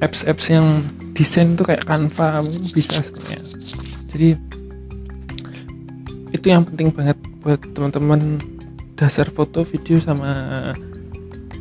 apps-apps 0.00 0.52
yang 0.52 0.84
desain 1.16 1.56
tuh 1.56 1.64
kayak 1.64 1.88
Canva 1.88 2.44
bisa 2.74 3.00
sebenarnya 3.00 3.40
jadi 4.10 4.28
itu 6.32 6.46
yang 6.48 6.64
penting 6.64 6.88
banget 6.92 7.18
buat 7.44 7.60
teman-teman 7.76 8.40
dasar 8.96 9.28
foto 9.28 9.60
video 9.62 10.00
sama 10.00 10.72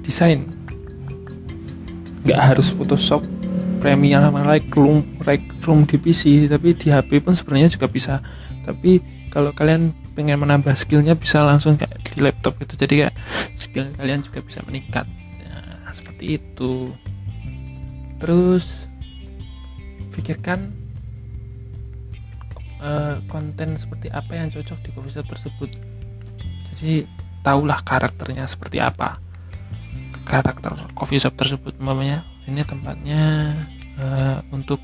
desain. 0.01 0.47
Nggak 2.25 2.39
harus 2.41 2.71
Photoshop 2.73 3.21
Premiere 3.83 4.23
sama 4.23 4.41
Lightroom 4.47 5.21
Lightroom 5.21 5.85
di 5.85 5.99
PC 6.01 6.49
tapi 6.49 6.73
di 6.73 6.89
HP 6.89 7.21
pun 7.21 7.35
sebenarnya 7.35 7.69
juga 7.69 7.91
bisa. 7.91 8.23
Tapi 8.63 9.03
kalau 9.29 9.51
kalian 9.51 9.93
pengen 10.15 10.39
menambah 10.39 10.73
skillnya 10.79 11.13
bisa 11.13 11.43
langsung 11.43 11.75
kayak 11.75 12.01
di 12.01 12.23
laptop 12.23 12.55
gitu. 12.63 12.73
Jadi 12.79 12.93
kayak 13.03 13.13
skill 13.53 13.91
kalian 13.99 14.23
juga 14.23 14.39
bisa 14.41 14.63
meningkat. 14.63 15.05
Ya, 15.37 15.91
seperti 15.91 16.39
itu 16.39 16.89
terus 18.15 18.87
pikirkan 20.15 20.71
uh, 22.79 23.19
konten 23.27 23.75
seperti 23.75 24.07
apa 24.07 24.39
yang 24.39 24.47
cocok 24.47 24.79
di 24.79 24.89
coffee 24.95 25.13
shop 25.13 25.27
tersebut. 25.27 25.69
Jadi 26.71 27.03
tahulah 27.43 27.83
karakternya 27.83 28.47
seperti 28.47 28.79
apa. 28.79 29.19
Karakter 30.25 30.73
coffee 30.95 31.21
shop 31.21 31.35
tersebut 31.35 31.77
namanya. 31.77 32.23
Ini 32.45 32.61
tempatnya 32.63 33.53
uh, 33.99 34.37
untuk 34.55 34.79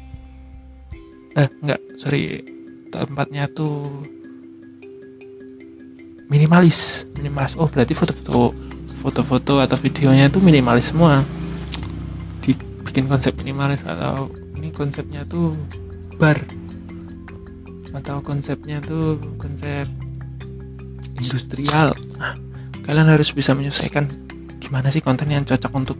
eh 1.38 1.48
enggak 1.64 1.80
sorry. 1.96 2.44
Tempatnya 2.92 3.48
tuh 3.48 4.04
minimalis 6.28 7.08
minimalis. 7.16 7.56
Oh 7.56 7.72
berarti 7.72 7.96
foto-foto 7.96 8.52
foto-foto 9.02 9.64
atau 9.64 9.78
videonya 9.80 10.30
itu 10.30 10.38
minimalis 10.44 10.94
semua 10.94 11.24
bikin 12.92 13.08
konsep 13.08 13.32
minimalis 13.40 13.88
atau 13.88 14.28
ini 14.60 14.68
konsepnya 14.76 15.24
tuh 15.24 15.56
bar. 16.20 16.36
Atau 17.96 18.20
konsepnya 18.20 18.84
tuh 18.84 19.16
konsep 19.40 19.88
industrial. 21.16 21.96
Nah, 22.20 22.36
kalian 22.84 23.08
harus 23.08 23.32
bisa 23.32 23.56
menyesuaikan 23.56 24.12
gimana 24.60 24.92
sih 24.92 25.00
konten 25.00 25.32
yang 25.32 25.48
cocok 25.48 25.72
untuk 25.72 25.96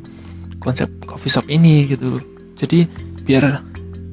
konsep 0.60 0.92
coffee 1.08 1.32
shop 1.32 1.48
ini 1.48 1.88
gitu. 1.88 2.20
Jadi 2.60 2.84
biar 3.24 3.64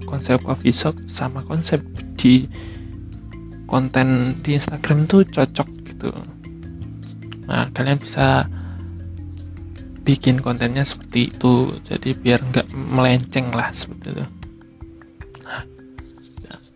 konsep 0.06 0.38
coffee 0.46 0.70
shop 0.70 0.94
sama 1.10 1.42
konsep 1.42 1.82
di 2.14 2.46
konten 3.66 4.38
di 4.38 4.54
Instagram 4.54 5.10
tuh 5.10 5.26
cocok 5.26 5.68
gitu. 5.82 6.14
Nah 7.50 7.66
kalian 7.74 7.98
bisa 7.98 8.46
bikin 10.08 10.40
kontennya 10.40 10.88
seperti 10.88 11.28
itu. 11.28 11.76
Jadi 11.84 12.16
biar 12.16 12.40
nggak 12.40 12.72
melenceng 12.72 13.52
lah 13.52 13.68
seperti 13.68 14.16
itu. 14.16 14.24
Nah, 15.44 15.62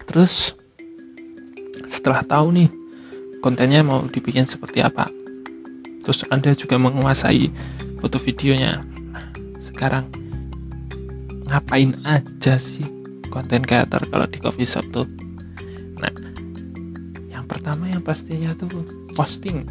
terus 0.04 0.52
setelah 1.88 2.20
tahu 2.20 2.52
nih 2.52 2.68
kontennya 3.40 3.80
mau 3.80 4.04
dibikin 4.04 4.44
seperti 4.44 4.80
apa 4.80 5.08
terus 6.02 6.26
anda 6.34 6.50
juga 6.56 6.80
menguasai 6.80 7.46
foto 8.02 8.18
videonya 8.18 8.82
sekarang 9.62 10.10
ngapain 11.46 11.94
aja 12.02 12.58
sih 12.58 12.82
konten 13.32 13.64
creator 13.64 14.04
kalau 14.12 14.28
di 14.28 14.36
coffee 14.36 14.68
shop 14.68 14.84
tuh? 14.92 15.08
Nah 15.96 16.12
yang 17.32 17.48
pertama 17.48 17.88
yang 17.88 18.04
pastinya 18.04 18.52
tuh 18.52 18.68
posting 19.16 19.64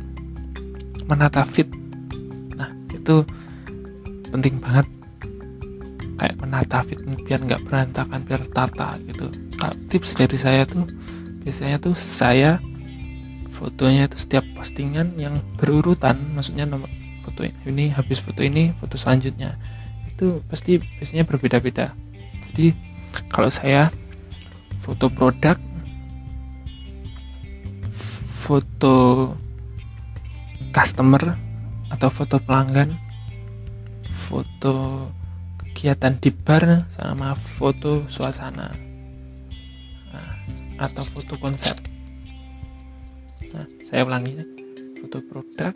menata 1.06 1.46
feed. 1.46 1.70
Nah 2.58 2.74
itu 2.90 3.22
penting 4.32 4.58
banget. 4.58 4.88
Kayak 6.18 6.36
menata 6.38 6.86
feed 6.86 7.02
biar 7.26 7.40
nggak 7.42 7.62
berantakan 7.66 8.22
biar 8.24 8.42
tata 8.54 8.98
gitu. 9.10 9.28
Nah, 9.58 9.74
tips 9.90 10.18
dari 10.18 10.38
saya 10.38 10.66
tuh 10.66 10.86
biasanya 11.42 11.78
tuh 11.82 11.98
saya 11.98 12.62
fotonya 13.50 14.10
itu 14.10 14.18
setiap 14.18 14.46
postingan 14.58 15.18
yang 15.18 15.38
berurutan 15.58 16.18
maksudnya 16.34 16.66
nomor 16.66 16.90
foto 17.22 17.46
ini 17.46 17.94
habis 17.94 18.18
foto 18.18 18.42
ini 18.42 18.74
foto 18.74 18.98
selanjutnya 18.98 19.58
itu 20.10 20.42
pasti 20.46 20.78
biasanya 20.78 21.26
berbeda-beda. 21.26 21.94
Jadi 22.52 22.74
kalau 23.30 23.50
saya 23.50 23.90
foto 24.82 25.10
produk 25.10 25.58
foto 28.42 28.96
customer 30.74 31.38
atau 31.94 32.10
foto 32.10 32.42
pelanggan 32.42 33.11
foto 34.32 35.12
kegiatan 35.60 36.16
di 36.24 36.32
bar 36.32 36.88
sama 36.88 37.36
foto 37.36 38.08
suasana. 38.08 38.72
Nah, 40.16 40.34
atau 40.80 41.04
foto 41.04 41.36
konsep. 41.36 41.76
Nah 43.52 43.68
saya 43.84 44.08
ulangi 44.08 44.40
foto 45.04 45.20
produk 45.20 45.76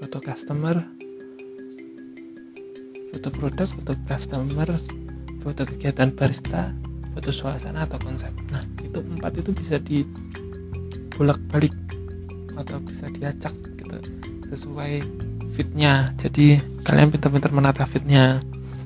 foto 0.00 0.16
customer 0.24 0.80
foto 3.12 3.28
produk 3.28 3.68
foto 3.68 3.92
customer 4.08 4.68
foto 5.44 5.62
kegiatan 5.68 6.16
barista 6.16 6.72
foto 7.12 7.28
suasana 7.28 7.84
atau 7.84 8.00
konsep. 8.00 8.32
Nah 8.48 8.64
itu 8.80 8.96
empat 8.96 9.44
itu 9.44 9.52
bisa 9.52 9.76
di 9.76 10.08
bolak 11.12 11.36
balik 11.52 11.76
atau 12.56 12.80
bisa 12.80 13.12
diacak 13.12 13.52
gitu 13.76 13.96
sesuai 14.48 15.04
fitnya. 15.50 16.14
Jadi 16.16 16.56
kalian 16.86 17.10
pintar-pintar 17.10 17.50
menata 17.50 17.82
fitnya. 17.84 18.38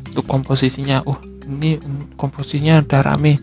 Untuk 0.09 0.25
komposisinya 0.25 1.05
oh 1.05 1.19
ini 1.45 1.79
komposisinya 2.17 2.81
udah 2.83 3.01
rame. 3.05 3.39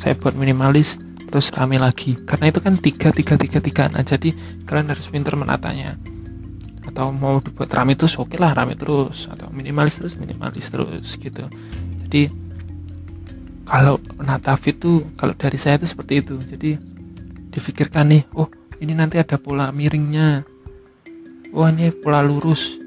Saya 0.00 0.16
buat 0.16 0.38
minimalis 0.38 0.96
terus 1.26 1.50
rame 1.52 1.76
lagi. 1.76 2.16
Karena 2.22 2.48
itu 2.48 2.62
kan 2.62 2.78
tiga 2.78 3.10
tiga 3.10 3.34
tiga 3.34 3.58
tiga. 3.58 3.84
Nah 3.90 4.06
jadi 4.06 4.32
kalian 4.64 4.88
harus 4.94 5.10
pintar 5.10 5.34
menatanya. 5.34 5.98
Atau 6.86 7.12
mau 7.12 7.42
dibuat 7.42 7.70
rame 7.74 7.98
terus 7.98 8.16
oke 8.16 8.34
okay 8.34 8.38
lah 8.40 8.54
rame 8.54 8.78
terus. 8.78 9.26
Atau 9.26 9.50
minimalis 9.50 9.98
terus 10.00 10.14
minimalis 10.16 10.70
terus 10.70 11.18
gitu. 11.18 11.44
Jadi 12.06 12.30
kalau 13.66 14.02
menata 14.18 14.58
fit 14.58 14.74
tuh 14.78 15.06
kalau 15.14 15.34
dari 15.34 15.58
saya 15.58 15.78
itu 15.78 15.86
seperti 15.86 16.22
itu. 16.22 16.36
Jadi 16.42 16.70
difikirkan 17.50 18.06
nih 18.10 18.22
oh 18.38 18.46
ini 18.80 18.96
nanti 18.96 19.20
ada 19.20 19.36
pola 19.36 19.68
miringnya 19.70 20.42
oh 21.54 21.66
ini 21.66 21.90
pola 21.94 22.22
lurus. 22.22 22.78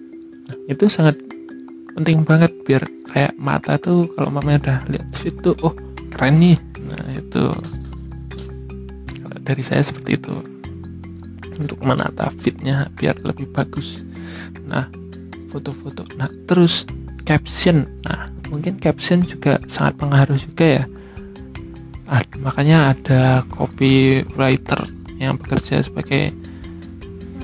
Nah, 0.47 0.58
itu 0.71 0.88
sangat 0.88 1.19
penting 1.93 2.26
banget 2.26 2.52
biar 2.65 2.84
kayak 3.12 3.38
mata 3.38 3.78
tuh 3.78 4.10
kalau 4.17 4.34
mamanya 4.34 4.60
udah 4.65 4.80
lihat 4.89 5.10
fit 5.13 5.36
tuh 5.43 5.56
oh 5.62 5.76
keren 6.13 6.39
nih. 6.41 6.58
Nah 6.84 7.06
itu. 7.15 7.43
Dari 9.43 9.63
saya 9.63 9.84
seperti 9.84 10.17
itu. 10.17 10.36
Untuk 11.54 11.86
menata 11.86 12.34
fitnya 12.34 12.89
biar 12.97 13.21
lebih 13.21 13.52
bagus. 13.54 14.02
Nah 14.65 14.89
foto-foto. 15.54 16.08
Nah 16.17 16.32
terus 16.49 16.88
caption. 17.28 17.86
Nah 18.08 18.34
mungkin 18.49 18.80
caption 18.82 19.21
juga 19.21 19.62
sangat 19.69 19.99
pengaruh 20.02 20.39
juga 20.39 20.82
ya. 20.82 20.86
Ad, 22.10 22.36
makanya 22.41 22.93
ada 22.93 23.21
copywriter 23.47 24.91
yang 25.17 25.39
bekerja 25.39 25.82
sebagai 25.82 26.36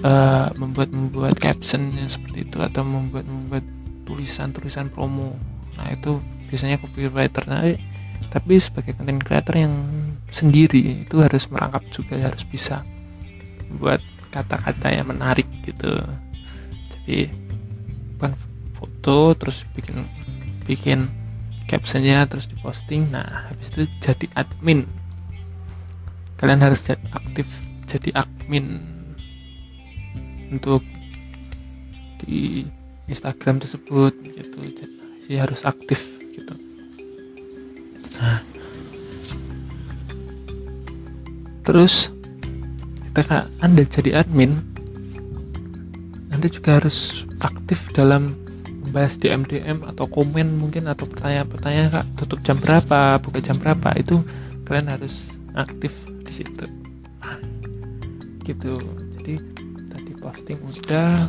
uh, 0.04 0.50
membuat 0.56 0.90
membuat 0.92 1.36
caption 1.40 1.92
seperti 2.08 2.48
itu 2.48 2.58
atau 2.60 2.84
membuat 2.84 3.26
membuat 3.28 3.66
tulisan 4.08 4.52
tulisan 4.52 4.88
promo. 4.90 5.36
Nah 5.78 5.88
itu 5.94 6.20
biasanya 6.50 6.82
copywriter 6.82 7.46
nah, 7.46 7.64
tapi 8.34 8.58
sebagai 8.58 8.98
content 8.98 9.22
creator 9.22 9.56
yang 9.56 9.74
sendiri 10.30 11.06
itu 11.06 11.16
harus 11.22 11.50
merangkap 11.50 11.84
juga 11.94 12.18
harus 12.18 12.46
bisa 12.46 12.86
buat 13.78 14.02
kata-kata 14.34 14.94
yang 14.94 15.08
menarik 15.10 15.46
gitu. 15.66 15.94
Jadi 16.90 17.30
bukan 18.18 18.34
foto 18.74 19.34
terus 19.38 19.66
bikin 19.74 20.06
bikin 20.66 21.00
captionnya 21.70 22.26
terus 22.26 22.50
diposting. 22.50 23.10
Nah 23.14 23.50
habis 23.50 23.70
itu 23.74 23.86
jadi 24.02 24.26
admin. 24.38 24.90
Kalian 26.40 26.62
harus 26.64 26.82
aktif 26.90 27.46
jadi 27.90 28.16
admin 28.26 28.99
untuk 30.50 30.84
di 32.26 32.66
Instagram 33.10 33.62
tersebut 33.62 34.14
gitu. 34.22 34.58
Jadi 35.26 35.34
harus 35.38 35.66
aktif 35.66 36.22
gitu. 36.34 36.54
Nah 38.18 38.50
terus 41.70 42.10
ketika 43.14 43.46
anda 43.62 43.86
jadi 43.86 44.26
admin 44.26 44.58
anda 46.34 46.50
juga 46.50 46.82
harus 46.82 47.30
aktif 47.46 47.94
dalam 47.94 48.34
bahas 48.90 49.22
DM 49.22 49.46
DM 49.46 49.86
atau 49.86 50.10
komen 50.10 50.58
mungkin 50.58 50.90
atau 50.90 51.06
pertanyaan-pertanyaan 51.06 51.94
kak 51.94 52.06
tutup 52.18 52.42
jam 52.42 52.58
berapa 52.58 53.22
buka 53.22 53.38
jam 53.38 53.54
berapa 53.62 53.94
itu 54.02 54.18
kalian 54.66 54.98
harus 54.98 55.38
aktif 55.54 56.10
di 56.26 56.34
situ. 56.34 56.66
Gitu 58.50 58.82
posting 60.20 60.60
udah 60.60 61.26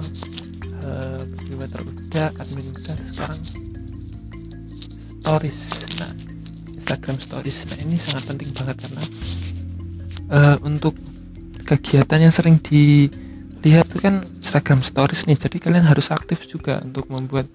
uh, 0.83 1.22
udah 1.55 2.29
admin 2.37 2.66
udah 2.74 2.96
sekarang 3.11 3.40
stories. 4.98 5.61
Nah 5.98 6.12
Instagram 6.74 7.16
stories. 7.22 7.59
Nah 7.70 7.79
ini 7.81 7.96
sangat 7.96 8.26
penting 8.26 8.50
banget 8.53 8.76
karena 8.83 9.03
uh, 10.35 10.57
untuk 10.66 10.98
kegiatan 11.64 12.18
yang 12.18 12.35
sering 12.35 12.59
di 12.59 13.07
lihat 13.62 13.87
tuh 13.92 14.03
kan 14.03 14.26
Instagram 14.42 14.83
Stories 14.83 15.31
nih. 15.31 15.38
Jadi 15.38 15.62
kalian 15.62 15.87
harus 15.87 16.11
aktif 16.11 16.48
juga 16.48 16.83
untuk 16.83 17.07
membuat 17.12 17.46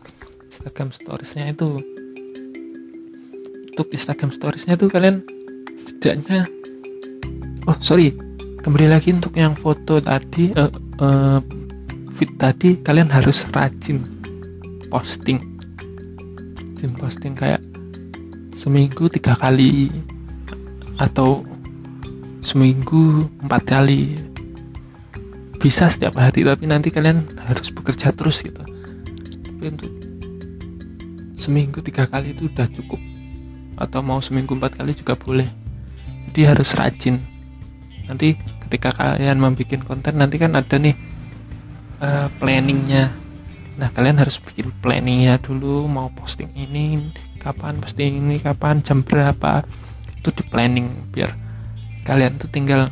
Instagram 0.48 0.96
Storiesnya 0.96 1.52
itu. 1.52 1.82
Untuk 3.76 3.92
Instagram 3.92 4.32
Storiesnya 4.32 4.80
tuh 4.80 4.88
kalian 4.88 5.36
setidaknya 5.76 6.48
oh 7.68 7.78
sorry 7.84 8.16
kembali 8.64 8.88
lagi 8.90 9.12
untuk 9.12 9.36
yang 9.36 9.54
foto 9.54 10.00
tadi 10.00 10.56
uh, 10.56 10.72
uh, 11.00 11.40
fit 12.12 12.32
tadi 12.40 12.80
kalian 12.80 13.12
harus 13.12 13.48
rajin 13.52 14.04
posting. 14.88 15.40
Rajin 16.76 16.92
posting 16.96 17.34
kayak 17.36 17.62
seminggu 18.56 19.12
tiga 19.12 19.36
kali 19.36 19.92
atau 20.96 21.44
seminggu 22.40 23.28
empat 23.44 23.64
kali. 23.68 24.16
Bisa 25.60 25.90
setiap 25.90 26.22
hari 26.22 26.46
tapi 26.46 26.70
nanti 26.70 26.94
kalian 26.94 27.26
harus 27.50 27.74
bekerja 27.74 28.14
terus 28.14 28.46
gitu. 28.46 28.62
Tapi 28.62 29.64
untuk 29.66 29.92
seminggu 31.36 31.82
tiga 31.84 32.06
kali 32.06 32.32
itu 32.38 32.48
udah 32.48 32.68
cukup. 32.70 33.02
Atau 33.76 34.00
mau 34.06 34.24
seminggu 34.24 34.56
empat 34.56 34.80
kali 34.80 34.96
juga 34.96 35.20
boleh. 35.20 35.50
Jadi 36.32 36.42
harus 36.48 36.70
rajin. 36.78 37.20
Nanti 38.06 38.55
ketika 38.66 38.90
kalian 38.92 39.38
membuat 39.38 39.86
konten 39.86 40.18
nanti 40.18 40.42
kan 40.42 40.58
ada 40.58 40.76
nih 40.76 40.98
uh, 42.02 42.28
planningnya. 42.42 43.14
Nah 43.76 43.92
kalian 43.92 44.20
harus 44.20 44.42
bikin 44.42 44.72
planningnya 44.82 45.38
dulu 45.40 45.86
mau 45.86 46.10
posting 46.12 46.50
ini 46.56 47.12
kapan 47.38 47.78
posting 47.78 48.20
ini 48.20 48.42
kapan 48.42 48.82
jam 48.82 49.06
berapa. 49.06 49.62
Itu 50.18 50.34
di 50.34 50.44
planning 50.48 51.14
biar 51.14 51.32
kalian 52.06 52.42
tuh 52.42 52.50
tinggal 52.50 52.90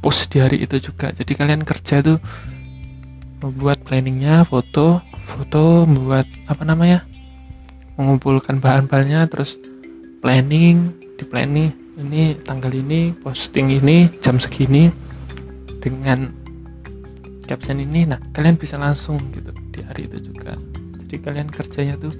post 0.00 0.32
di 0.32 0.40
hari 0.40 0.64
itu 0.64 0.80
juga. 0.80 1.12
Jadi 1.12 1.32
kalian 1.36 1.62
kerja 1.62 2.00
tuh 2.00 2.18
membuat 3.40 3.80
planningnya 3.84 4.44
foto 4.44 5.00
foto 5.16 5.88
membuat 5.88 6.28
apa 6.44 6.62
namanya 6.64 7.08
mengumpulkan 7.96 8.60
bahan-bahannya 8.60 9.24
terus 9.32 9.56
planning 10.20 10.92
di 11.16 11.24
planning 11.24 11.72
ini 12.00 12.32
tanggal 12.40 12.72
ini 12.72 13.12
posting 13.12 13.76
ini 13.76 14.08
jam 14.18 14.40
segini 14.40 14.88
dengan 15.80 16.32
caption 17.44 17.78
ini. 17.78 18.08
Nah 18.08 18.18
kalian 18.32 18.56
bisa 18.56 18.80
langsung 18.80 19.20
gitu 19.36 19.52
di 19.70 19.84
hari 19.84 20.08
itu 20.08 20.32
juga. 20.32 20.56
Jadi 21.04 21.14
kalian 21.20 21.48
kerjanya 21.52 21.94
tuh 22.00 22.14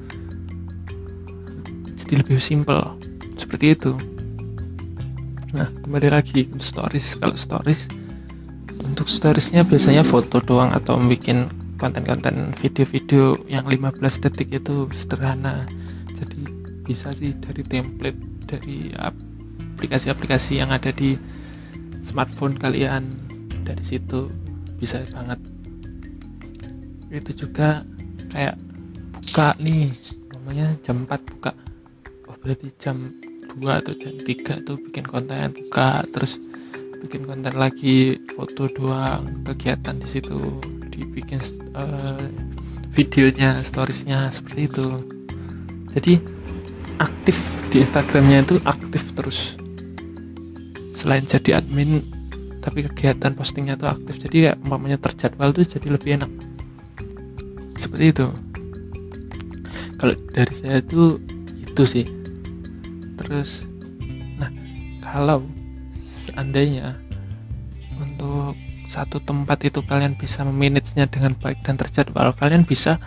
jadi 1.97 2.21
lebih 2.21 2.39
simple. 2.43 3.01
Seperti 3.35 3.67
itu. 3.73 3.93
Nah 5.57 5.69
kembali 5.83 6.09
lagi 6.13 6.45
stories. 6.61 7.17
Kalau 7.17 7.37
stories 7.39 7.89
untuk 8.85 9.07
storiesnya 9.09 9.63
biasanya 9.65 10.03
foto 10.03 10.43
doang 10.43 10.75
atau 10.77 10.99
bikin 10.99 11.49
konten-konten 11.81 12.53
video-video 12.59 13.41
yang 13.49 13.65
15 13.65 13.97
detik 14.29 14.53
itu 14.61 14.91
sederhana. 14.93 15.65
Jadi 16.13 16.41
bisa 16.85 17.15
sih 17.15 17.33
dari 17.39 17.63
template 17.65 18.21
dari 18.51 18.91
aplikasi-aplikasi 19.81 20.61
yang 20.61 20.69
ada 20.69 20.93
di 20.93 21.17
smartphone 22.05 22.61
kalian. 22.61 23.09
Dari 23.65 23.81
situ 23.81 24.29
bisa 24.77 25.01
banget. 25.09 25.41
Itu 27.09 27.49
juga 27.49 27.81
kayak 28.29 28.61
buka 29.17 29.57
nih 29.57 29.89
namanya 30.37 30.77
jam 30.85 31.09
4 31.09 31.33
buka. 31.33 31.57
Oh 32.29 32.37
berarti 32.45 32.69
jam 32.77 33.01
2 33.57 33.81
atau 33.81 33.97
jam 33.97 34.13
3 34.21 34.69
tuh 34.69 34.77
bikin 34.77 35.09
konten 35.09 35.49
buka 35.57 36.05
terus 36.13 36.37
bikin 37.01 37.25
konten 37.25 37.57
lagi 37.57 38.21
foto 38.37 38.69
doang 38.69 39.41
kegiatan 39.49 39.97
di 39.97 40.05
situ 40.05 40.37
dibikin 40.93 41.41
uh, 41.73 42.21
videonya 42.93 43.65
storiesnya 43.65 44.29
seperti 44.29 44.69
itu. 44.69 44.87
Jadi 45.91 46.15
aktif 47.01 47.39
di 47.73 47.81
Instagramnya 47.81 48.45
itu 48.45 48.61
aktif 48.67 49.17
terus 49.17 49.57
selain 50.91 51.25
jadi 51.25 51.63
admin 51.63 52.03
tapi 52.61 52.85
kegiatan 52.85 53.33
postingnya 53.33 53.75
tuh 53.81 53.89
aktif. 53.89 54.21
Jadi 54.21 54.51
ya 54.51 54.53
umpamanya 54.61 55.01
terjadwal 55.01 55.51
tuh 55.57 55.65
jadi 55.65 55.89
lebih 55.89 56.21
enak. 56.21 56.31
Seperti 57.81 58.05
itu. 58.13 58.27
Kalau 59.97 60.15
dari 60.33 60.55
saya 60.55 60.79
tuh 60.85 61.19
itu 61.57 61.83
sih. 61.89 62.07
Terus 63.17 63.65
nah 64.37 64.53
kalau 65.01 65.45
seandainya 66.05 66.97
untuk 67.97 68.57
satu 68.91 69.23
tempat 69.23 69.71
itu 69.71 69.81
kalian 69.87 70.19
bisa 70.19 70.43
memanagenya 70.43 71.07
dengan 71.07 71.39
baik 71.39 71.63
dan 71.63 71.79
terjadwal 71.79 72.35
kalian 72.35 72.67
bisa 72.67 72.99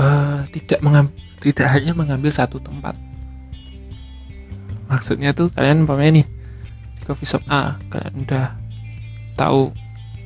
uh, 0.00 0.40
tidak 0.48 0.80
mengambil 0.80 1.12
tidak 1.40 1.68
hanya 1.68 1.92
mengambil 1.92 2.32
satu 2.32 2.56
tempat 2.56 2.96
maksudnya 4.90 5.30
tuh 5.30 5.54
kalian 5.54 5.86
umpamanya 5.86 6.20
nih 6.20 6.26
coffee 7.06 7.30
shop 7.30 7.46
A 7.46 7.78
kalian 7.88 8.14
udah 8.26 8.58
tahu 9.38 9.70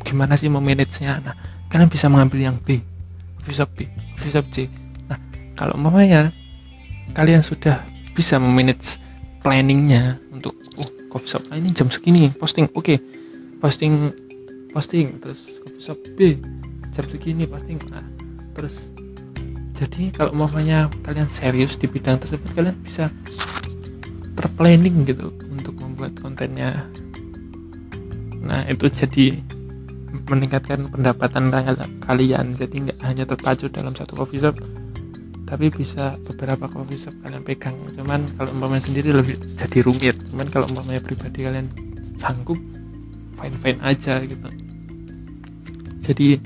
gimana 0.04 0.34
sih 0.34 0.48
memanagenya. 0.48 1.20
Nah 1.20 1.36
kalian 1.68 1.92
bisa 1.92 2.08
mengambil 2.08 2.40
yang 2.40 2.56
B 2.56 2.80
coffee 3.40 3.56
shop 3.56 3.70
B 3.76 3.86
coffee 4.16 4.32
shop 4.32 4.46
C. 4.48 4.56
Nah 5.06 5.20
kalau 5.54 5.76
umpamanya 5.76 6.32
kalian 7.12 7.44
sudah 7.44 7.84
bisa 8.16 8.40
memanage 8.40 8.96
planningnya 9.44 10.16
untuk 10.32 10.56
oh 10.80 10.88
coffee 11.12 11.30
shop 11.36 11.44
A 11.52 11.60
ini 11.60 11.70
jam 11.76 11.92
segini 11.92 12.32
posting 12.32 12.66
oke 12.72 12.80
okay 12.80 12.98
posting 13.64 14.12
posting 14.76 15.16
terus 15.24 15.56
shop 15.80 15.96
B 16.20 16.36
jam 16.92 17.08
segini 17.08 17.48
posting 17.48 17.80
nah, 17.88 18.04
terus 18.52 18.92
jadi 19.72 20.12
kalau 20.12 20.36
mamanya 20.36 20.92
kalian 21.00 21.32
serius 21.32 21.80
di 21.80 21.88
bidang 21.88 22.20
tersebut 22.20 22.52
kalian 22.52 22.76
bisa 22.84 23.08
terplanning 24.34 25.06
gitu 25.06 25.30
untuk 25.50 25.78
membuat 25.78 26.18
kontennya. 26.18 26.74
Nah 28.44 28.66
itu 28.68 28.90
jadi 28.90 29.38
meningkatkan 30.28 30.90
pendapatan 30.90 31.50
kalian. 32.04 32.54
Jadi 32.54 32.90
nggak 32.90 32.98
hanya 33.02 33.24
terpacu 33.24 33.70
dalam 33.70 33.94
satu 33.94 34.18
coffee 34.18 34.42
shop 34.42 34.56
tapi 35.44 35.68
bisa 35.68 36.16
beberapa 36.24 36.66
coffee 36.66 36.98
shop 36.98 37.14
kalian 37.20 37.44
pegang. 37.44 37.76
Cuman 37.92 38.26
kalau 38.34 38.50
umpamanya 38.52 38.84
sendiri 38.84 39.12
lebih 39.12 39.36
jadi 39.54 39.78
rumit. 39.84 40.16
Cuman 40.32 40.46
kalau 40.48 40.66
umpamanya 40.72 41.04
pribadi 41.04 41.44
kalian 41.44 41.68
sanggup 42.16 42.58
fine 43.36 43.56
fine 43.60 43.80
aja 43.84 44.24
gitu. 44.24 44.48
Jadi 46.00 46.40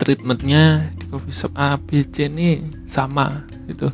treatmentnya 0.00 0.92
di 0.96 1.04
coffee 1.08 1.36
shop 1.36 1.52
A 1.56 1.76
B 1.76 2.00
C 2.08 2.26
ini 2.26 2.80
sama 2.88 3.44
gitu. 3.68 3.92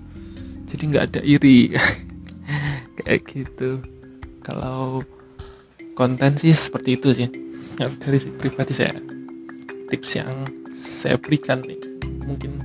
Jadi 0.67 0.83
nggak 0.95 1.05
ada 1.11 1.21
iri 1.27 1.75
kayak 3.07 3.23
gitu. 3.31 3.79
Kalau 4.43 5.07
konten 5.95 6.35
sih 6.35 6.51
seperti 6.51 6.99
itu 6.99 7.09
sih. 7.15 7.31
Dari 7.79 8.19
pribadi 8.35 8.75
saya 8.75 8.99
tips 9.87 10.19
yang 10.19 10.33
saya 10.75 11.15
berikan 11.21 11.63
nih 11.63 11.79
mungkin 12.27 12.59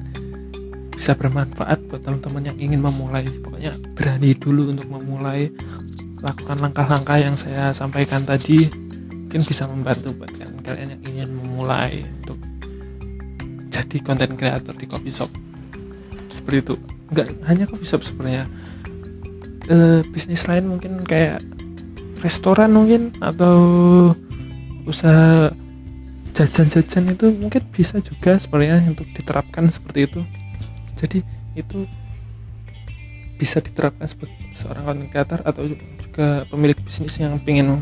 bisa 0.96 1.14
bermanfaat 1.14 1.86
buat 1.86 2.02
teman-teman 2.02 2.50
yang 2.50 2.58
ingin 2.58 2.82
memulai. 2.82 3.30
Pokoknya 3.30 3.78
berani 3.94 4.34
dulu 4.34 4.74
untuk 4.74 4.90
memulai 4.90 5.54
lakukan 6.22 6.58
langkah-langkah 6.58 7.18
yang 7.22 7.38
saya 7.38 7.70
sampaikan 7.74 8.26
tadi 8.26 8.66
mungkin 9.10 9.42
bisa 9.46 9.66
membantu 9.70 10.14
buat 10.18 10.32
kan 10.38 10.54
kalian 10.62 10.98
yang 10.98 11.04
ingin 11.08 11.30
memulai 11.34 12.04
untuk 12.22 12.38
jadi 13.72 13.98
konten 14.04 14.38
kreator 14.38 14.74
di 14.74 14.86
coffee 14.90 15.14
shop. 15.14 15.30
Seperti 16.32 16.58
itu. 16.66 16.76
Nggak 17.12 17.28
hanya 17.50 17.66
coffee 17.68 17.90
shop 17.90 18.02
sebenarnya 18.08 18.48
e, 19.68 20.06
bisnis 20.10 20.48
lain 20.48 20.70
mungkin 20.70 21.04
kayak 21.06 21.42
restoran 22.22 22.74
mungkin 22.74 23.14
atau 23.20 23.58
usaha 24.86 25.50
jajan-jajan 26.32 27.12
itu 27.12 27.26
mungkin 27.38 27.62
bisa 27.74 28.00
juga 28.00 28.40
sebenarnya 28.40 28.88
untuk 28.88 29.10
diterapkan 29.12 29.68
seperti 29.68 30.08
itu. 30.08 30.22
Jadi 30.96 31.20
itu 31.58 31.86
bisa 33.36 33.58
diterapkan 33.58 34.06
sebagai 34.06 34.38
seorang 34.54 34.86
content 34.86 35.10
creator 35.10 35.40
atau 35.42 35.66
juga 35.66 36.46
pemilik 36.48 36.78
bisnis 36.78 37.18
yang 37.18 37.42
ingin 37.44 37.82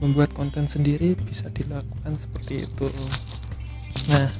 membuat 0.00 0.32
konten 0.32 0.64
sendiri 0.64 1.18
bisa 1.26 1.50
dilakukan 1.50 2.16
seperti 2.16 2.64
itu. 2.64 2.86
Nah 4.08 4.30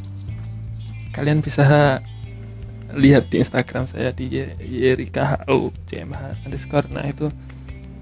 kalian 1.10 1.42
bisa 1.42 1.98
lihat 2.96 3.30
di 3.30 3.38
Instagram 3.42 3.86
saya 3.86 4.10
di 4.10 4.30
YRIKHO 4.58 5.70
CMH 5.86 6.46
underscore. 6.46 6.88
Nah 6.90 7.06
itu 7.06 7.30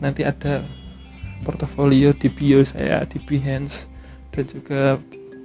nanti 0.01 0.25
ada 0.25 0.65
portofolio 1.43 2.15
di 2.15 2.29
bio 2.33 2.63
saya 2.65 3.05
di 3.05 3.19
Behance 3.23 3.91
dan 4.33 4.45
juga 4.49 4.97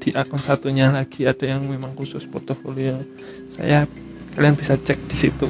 di 0.03 0.11
akun 0.11 0.41
satunya 0.41 0.91
lagi 0.91 1.23
ada 1.23 1.47
yang 1.47 1.63
memang 1.67 1.95
khusus 1.95 2.27
portofolio 2.27 3.01
saya. 3.51 3.87
Kalian 4.33 4.57
bisa 4.57 4.73
cek 4.79 4.97
di 5.07 5.17
situ. 5.17 5.47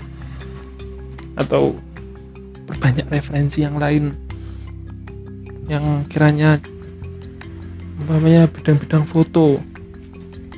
Atau 1.39 1.79
berbanyak 2.67 3.07
referensi 3.09 3.63
yang 3.63 3.79
lain 3.79 4.15
yang 5.71 6.03
kiranya 6.11 6.59
umpamanya 8.03 8.51
bidang-bidang 8.51 9.07
foto 9.07 9.63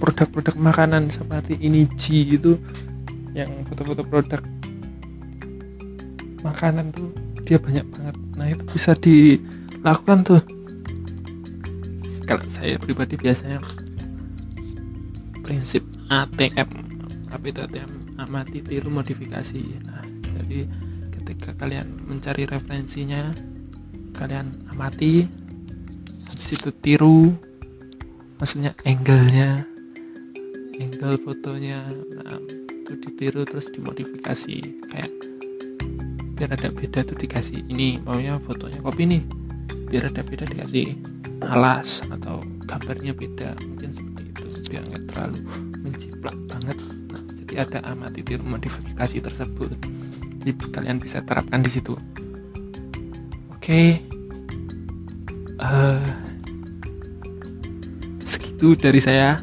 produk-produk 0.01 0.57
makanan 0.57 1.13
seperti 1.13 1.61
ini 1.61 1.85
G 1.93 2.35
itu 2.35 2.57
yang 3.35 3.51
foto-foto 3.67 4.07
produk. 4.07 4.41
Makanan 6.41 6.95
tuh 6.95 7.11
dia 7.43 7.59
banyak 7.59 7.83
banget. 7.91 8.15
Nah 8.39 8.47
itu 8.47 8.63
bisa 8.71 8.95
dilakukan 8.95 10.23
tuh. 10.23 10.41
Kalau 12.25 12.47
saya 12.49 12.79
pribadi 12.81 13.19
biasanya 13.19 13.61
prinsip 15.45 15.85
ATM 16.09 16.69
apa 17.29 17.45
itu 17.45 17.59
ATM 17.61 18.17
amati 18.17 18.63
tiru 18.63 18.89
modifikasi. 18.89 19.61
Nah 19.83 20.01
jadi 20.41 20.65
ketika 21.21 21.53
kalian 21.53 22.07
mencari 22.07 22.47
referensinya 22.49 23.35
kalian 24.15 24.63
amati 24.71 25.27
habis 26.25 26.49
itu 26.55 26.71
tiru 26.71 27.35
maksudnya 28.39 28.77
angle-nya 28.87 29.65
angle 30.79 31.17
fotonya 31.19 31.83
nah, 32.19 32.39
itu 32.85 32.93
ditiru 33.01 33.41
terus 33.49 33.73
dimodifikasi. 33.73 34.55
Kayak 34.93 35.11
biar 36.37 36.49
ada 36.53 36.69
beda 36.69 37.01
tuh 37.01 37.17
dikasih. 37.17 37.65
Ini 37.65 38.05
maunya 38.05 38.37
fotonya 38.37 38.77
kopi 38.85 39.09
nih 39.09 39.23
biar 39.89 40.13
ada 40.13 40.21
beda 40.21 40.45
dikasih 40.45 40.93
alas 41.49 42.05
atau 42.13 42.45
gambarnya 42.69 43.17
beda. 43.17 43.57
Mungkin 43.65 43.89
seperti 43.89 44.21
itu 44.29 44.47
biar 44.69 44.83
nggak 44.85 45.03
terlalu 45.09 45.37
menjiplak 45.81 46.37
banget. 46.45 46.77
Nah, 47.09 47.23
jadi 47.41 47.53
ada 47.65 47.77
amati 47.89 48.21
tiru 48.21 48.45
modifikasi 48.45 49.17
tersebut. 49.17 49.73
Jadi 50.45 50.51
kalian 50.69 51.01
bisa 51.01 51.25
terapkan 51.25 51.65
di 51.65 51.73
situ. 51.73 51.97
Okay. 53.57 53.97
uh, 55.57 55.97
eh, 55.97 56.05
itu 58.55 58.77
dari 58.77 59.03
saya 59.03 59.41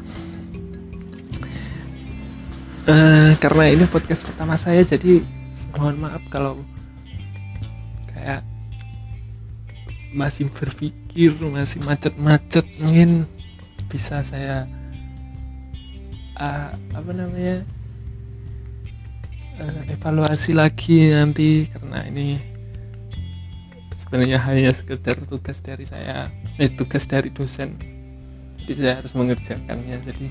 uh, 2.87 3.31
karena 3.39 3.63
ini 3.71 3.85
podcast 3.87 4.27
pertama 4.27 4.59
saya 4.59 4.83
jadi 4.83 5.23
mohon 5.77 5.99
maaf 6.01 6.23
kalau 6.27 6.59
kayak 8.11 8.43
masih 10.13 10.49
berpikir 10.51 11.33
masih 11.41 11.81
macet-macet 11.85 12.65
mungkin 12.81 13.25
bisa 13.89 14.21
saya 14.25 14.65
uh, 16.37 16.69
apa 16.73 17.11
namanya 17.13 17.65
uh, 19.61 19.81
evaluasi 19.89 20.53
lagi 20.57 21.13
nanti 21.13 21.69
karena 21.69 22.05
ini 22.09 22.41
sebenarnya 23.97 24.37
hanya 24.45 24.69
sekedar 24.73 25.17
tugas 25.25 25.61
dari 25.65 25.85
saya 25.89 26.29
eh 26.61 26.69
tugas 26.69 27.09
dari 27.09 27.33
dosen. 27.33 27.73
Jadi 28.61 28.71
saya 28.77 29.01
harus 29.01 29.11
mengerjakannya 29.17 29.97
jadi 30.05 30.27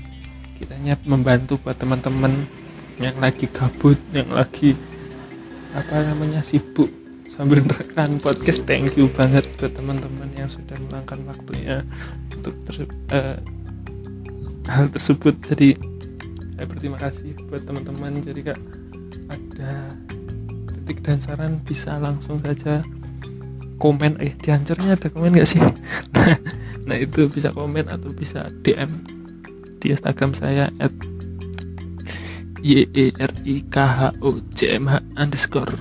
kiranya 0.57 0.97
membantu 1.03 1.59
buat 1.61 1.77
teman-teman 1.77 2.31
yang 3.01 3.17
lagi 3.17 3.49
gabut 3.49 3.97
yang 4.13 4.29
lagi 4.29 4.77
apa 5.73 6.05
namanya 6.05 6.45
sibuk 6.45 6.89
sambil 7.33 7.65
merekam 7.65 8.21
podcast. 8.21 8.69
Thank 8.69 8.93
you 8.93 9.09
banget 9.09 9.41
buat 9.57 9.73
teman-teman 9.73 10.29
yang 10.37 10.45
sudah 10.45 10.77
meluangkan 10.77 11.25
waktunya 11.25 11.81
untuk 12.29 12.53
ter, 12.69 12.85
uh, 13.09 13.41
hal 14.69 14.85
tersebut. 14.93 15.33
Jadi 15.41 15.73
saya 16.53 16.65
berterima 16.69 17.01
kasih 17.01 17.33
buat 17.49 17.65
teman-teman. 17.65 18.21
Jadi 18.21 18.39
kak 18.45 18.59
ada 19.33 19.97
titik 20.77 21.01
dan 21.01 21.17
saran 21.17 21.57
bisa 21.65 21.97
langsung 21.97 22.37
saja 22.45 22.85
komen. 23.81 24.21
Eh 24.21 24.37
di 24.37 24.53
ada 24.53 25.07
komen 25.09 25.33
gak 25.41 25.49
sih? 25.49 25.61
Nah, 26.23 26.39
nah 26.87 26.95
itu 26.95 27.27
bisa 27.27 27.51
komen 27.51 27.91
atau 27.91 28.15
bisa 28.15 28.47
DM 28.63 29.12
di 29.83 29.91
Instagram 29.91 30.31
saya 30.31 30.71
at 30.79 30.95
y 32.63 32.87
e 32.95 33.11
r 33.11 33.33
i 33.43 33.59
k 33.67 33.75
h 33.75 34.15
o 34.23 34.39
j 34.55 34.79
m 34.79 34.87
h 34.87 35.03
underscore. 35.19 35.75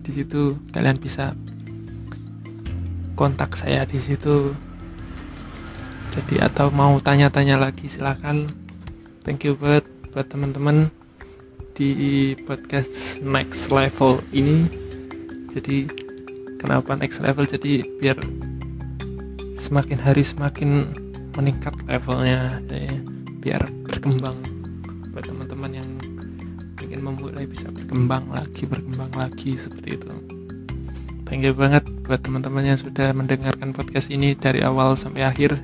Di 0.00 0.10
situ 0.16 0.56
kalian 0.72 0.96
bisa 0.96 1.36
kontak 3.12 3.52
saya 3.60 3.84
di 3.84 4.00
situ. 4.00 4.56
Jadi 6.16 6.40
atau 6.40 6.72
mau 6.72 6.96
tanya-tanya 6.96 7.60
lagi 7.60 7.84
silahkan 7.92 8.48
thank 9.20 9.44
you 9.44 9.52
buat 9.60 9.84
buat 10.16 10.32
teman-teman 10.32 10.88
di 11.76 12.32
podcast 12.48 13.20
next 13.20 13.68
level 13.68 14.24
ini. 14.32 14.64
Jadi 15.52 15.84
kenapa 16.56 16.96
next 16.96 17.20
level? 17.20 17.44
Jadi 17.44 17.84
biar 18.00 18.16
semakin 19.60 20.00
hari 20.00 20.24
semakin 20.24 20.88
meningkat 21.38 21.70
levelnya 21.86 22.58
jadi 22.66 22.98
biar 23.38 23.62
berkembang. 23.86 24.34
Buat 25.14 25.30
teman-teman 25.30 25.70
yang 25.70 25.88
ingin 26.82 26.98
memulai 26.98 27.46
bisa 27.46 27.70
berkembang 27.70 28.26
lagi 28.34 28.66
berkembang 28.66 29.14
lagi 29.14 29.54
seperti 29.54 29.94
itu. 29.94 30.10
Thank 31.30 31.46
you 31.46 31.54
banget 31.54 31.86
buat 32.02 32.18
teman-teman 32.18 32.66
yang 32.66 32.78
sudah 32.80 33.14
mendengarkan 33.14 33.70
podcast 33.70 34.10
ini 34.10 34.34
dari 34.34 34.66
awal 34.66 34.98
sampai 34.98 35.22
akhir. 35.30 35.54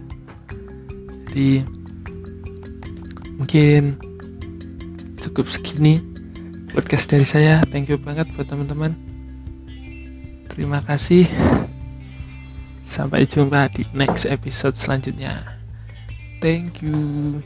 Jadi 1.32 1.66
mungkin 3.34 3.98
cukup 5.18 5.50
segini 5.50 5.98
podcast 6.70 7.10
dari 7.10 7.26
saya. 7.26 7.66
Thank 7.66 7.90
you 7.90 7.98
banget 7.98 8.30
buat 8.38 8.46
teman-teman. 8.46 8.94
Terima 10.54 10.78
kasih. 10.86 11.26
Sampai 12.84 13.24
jumpa 13.24 13.72
di 13.72 13.88
next 13.96 14.28
episode 14.28 14.76
selanjutnya 14.76 15.63
thank 16.45 16.82
you 16.82 17.42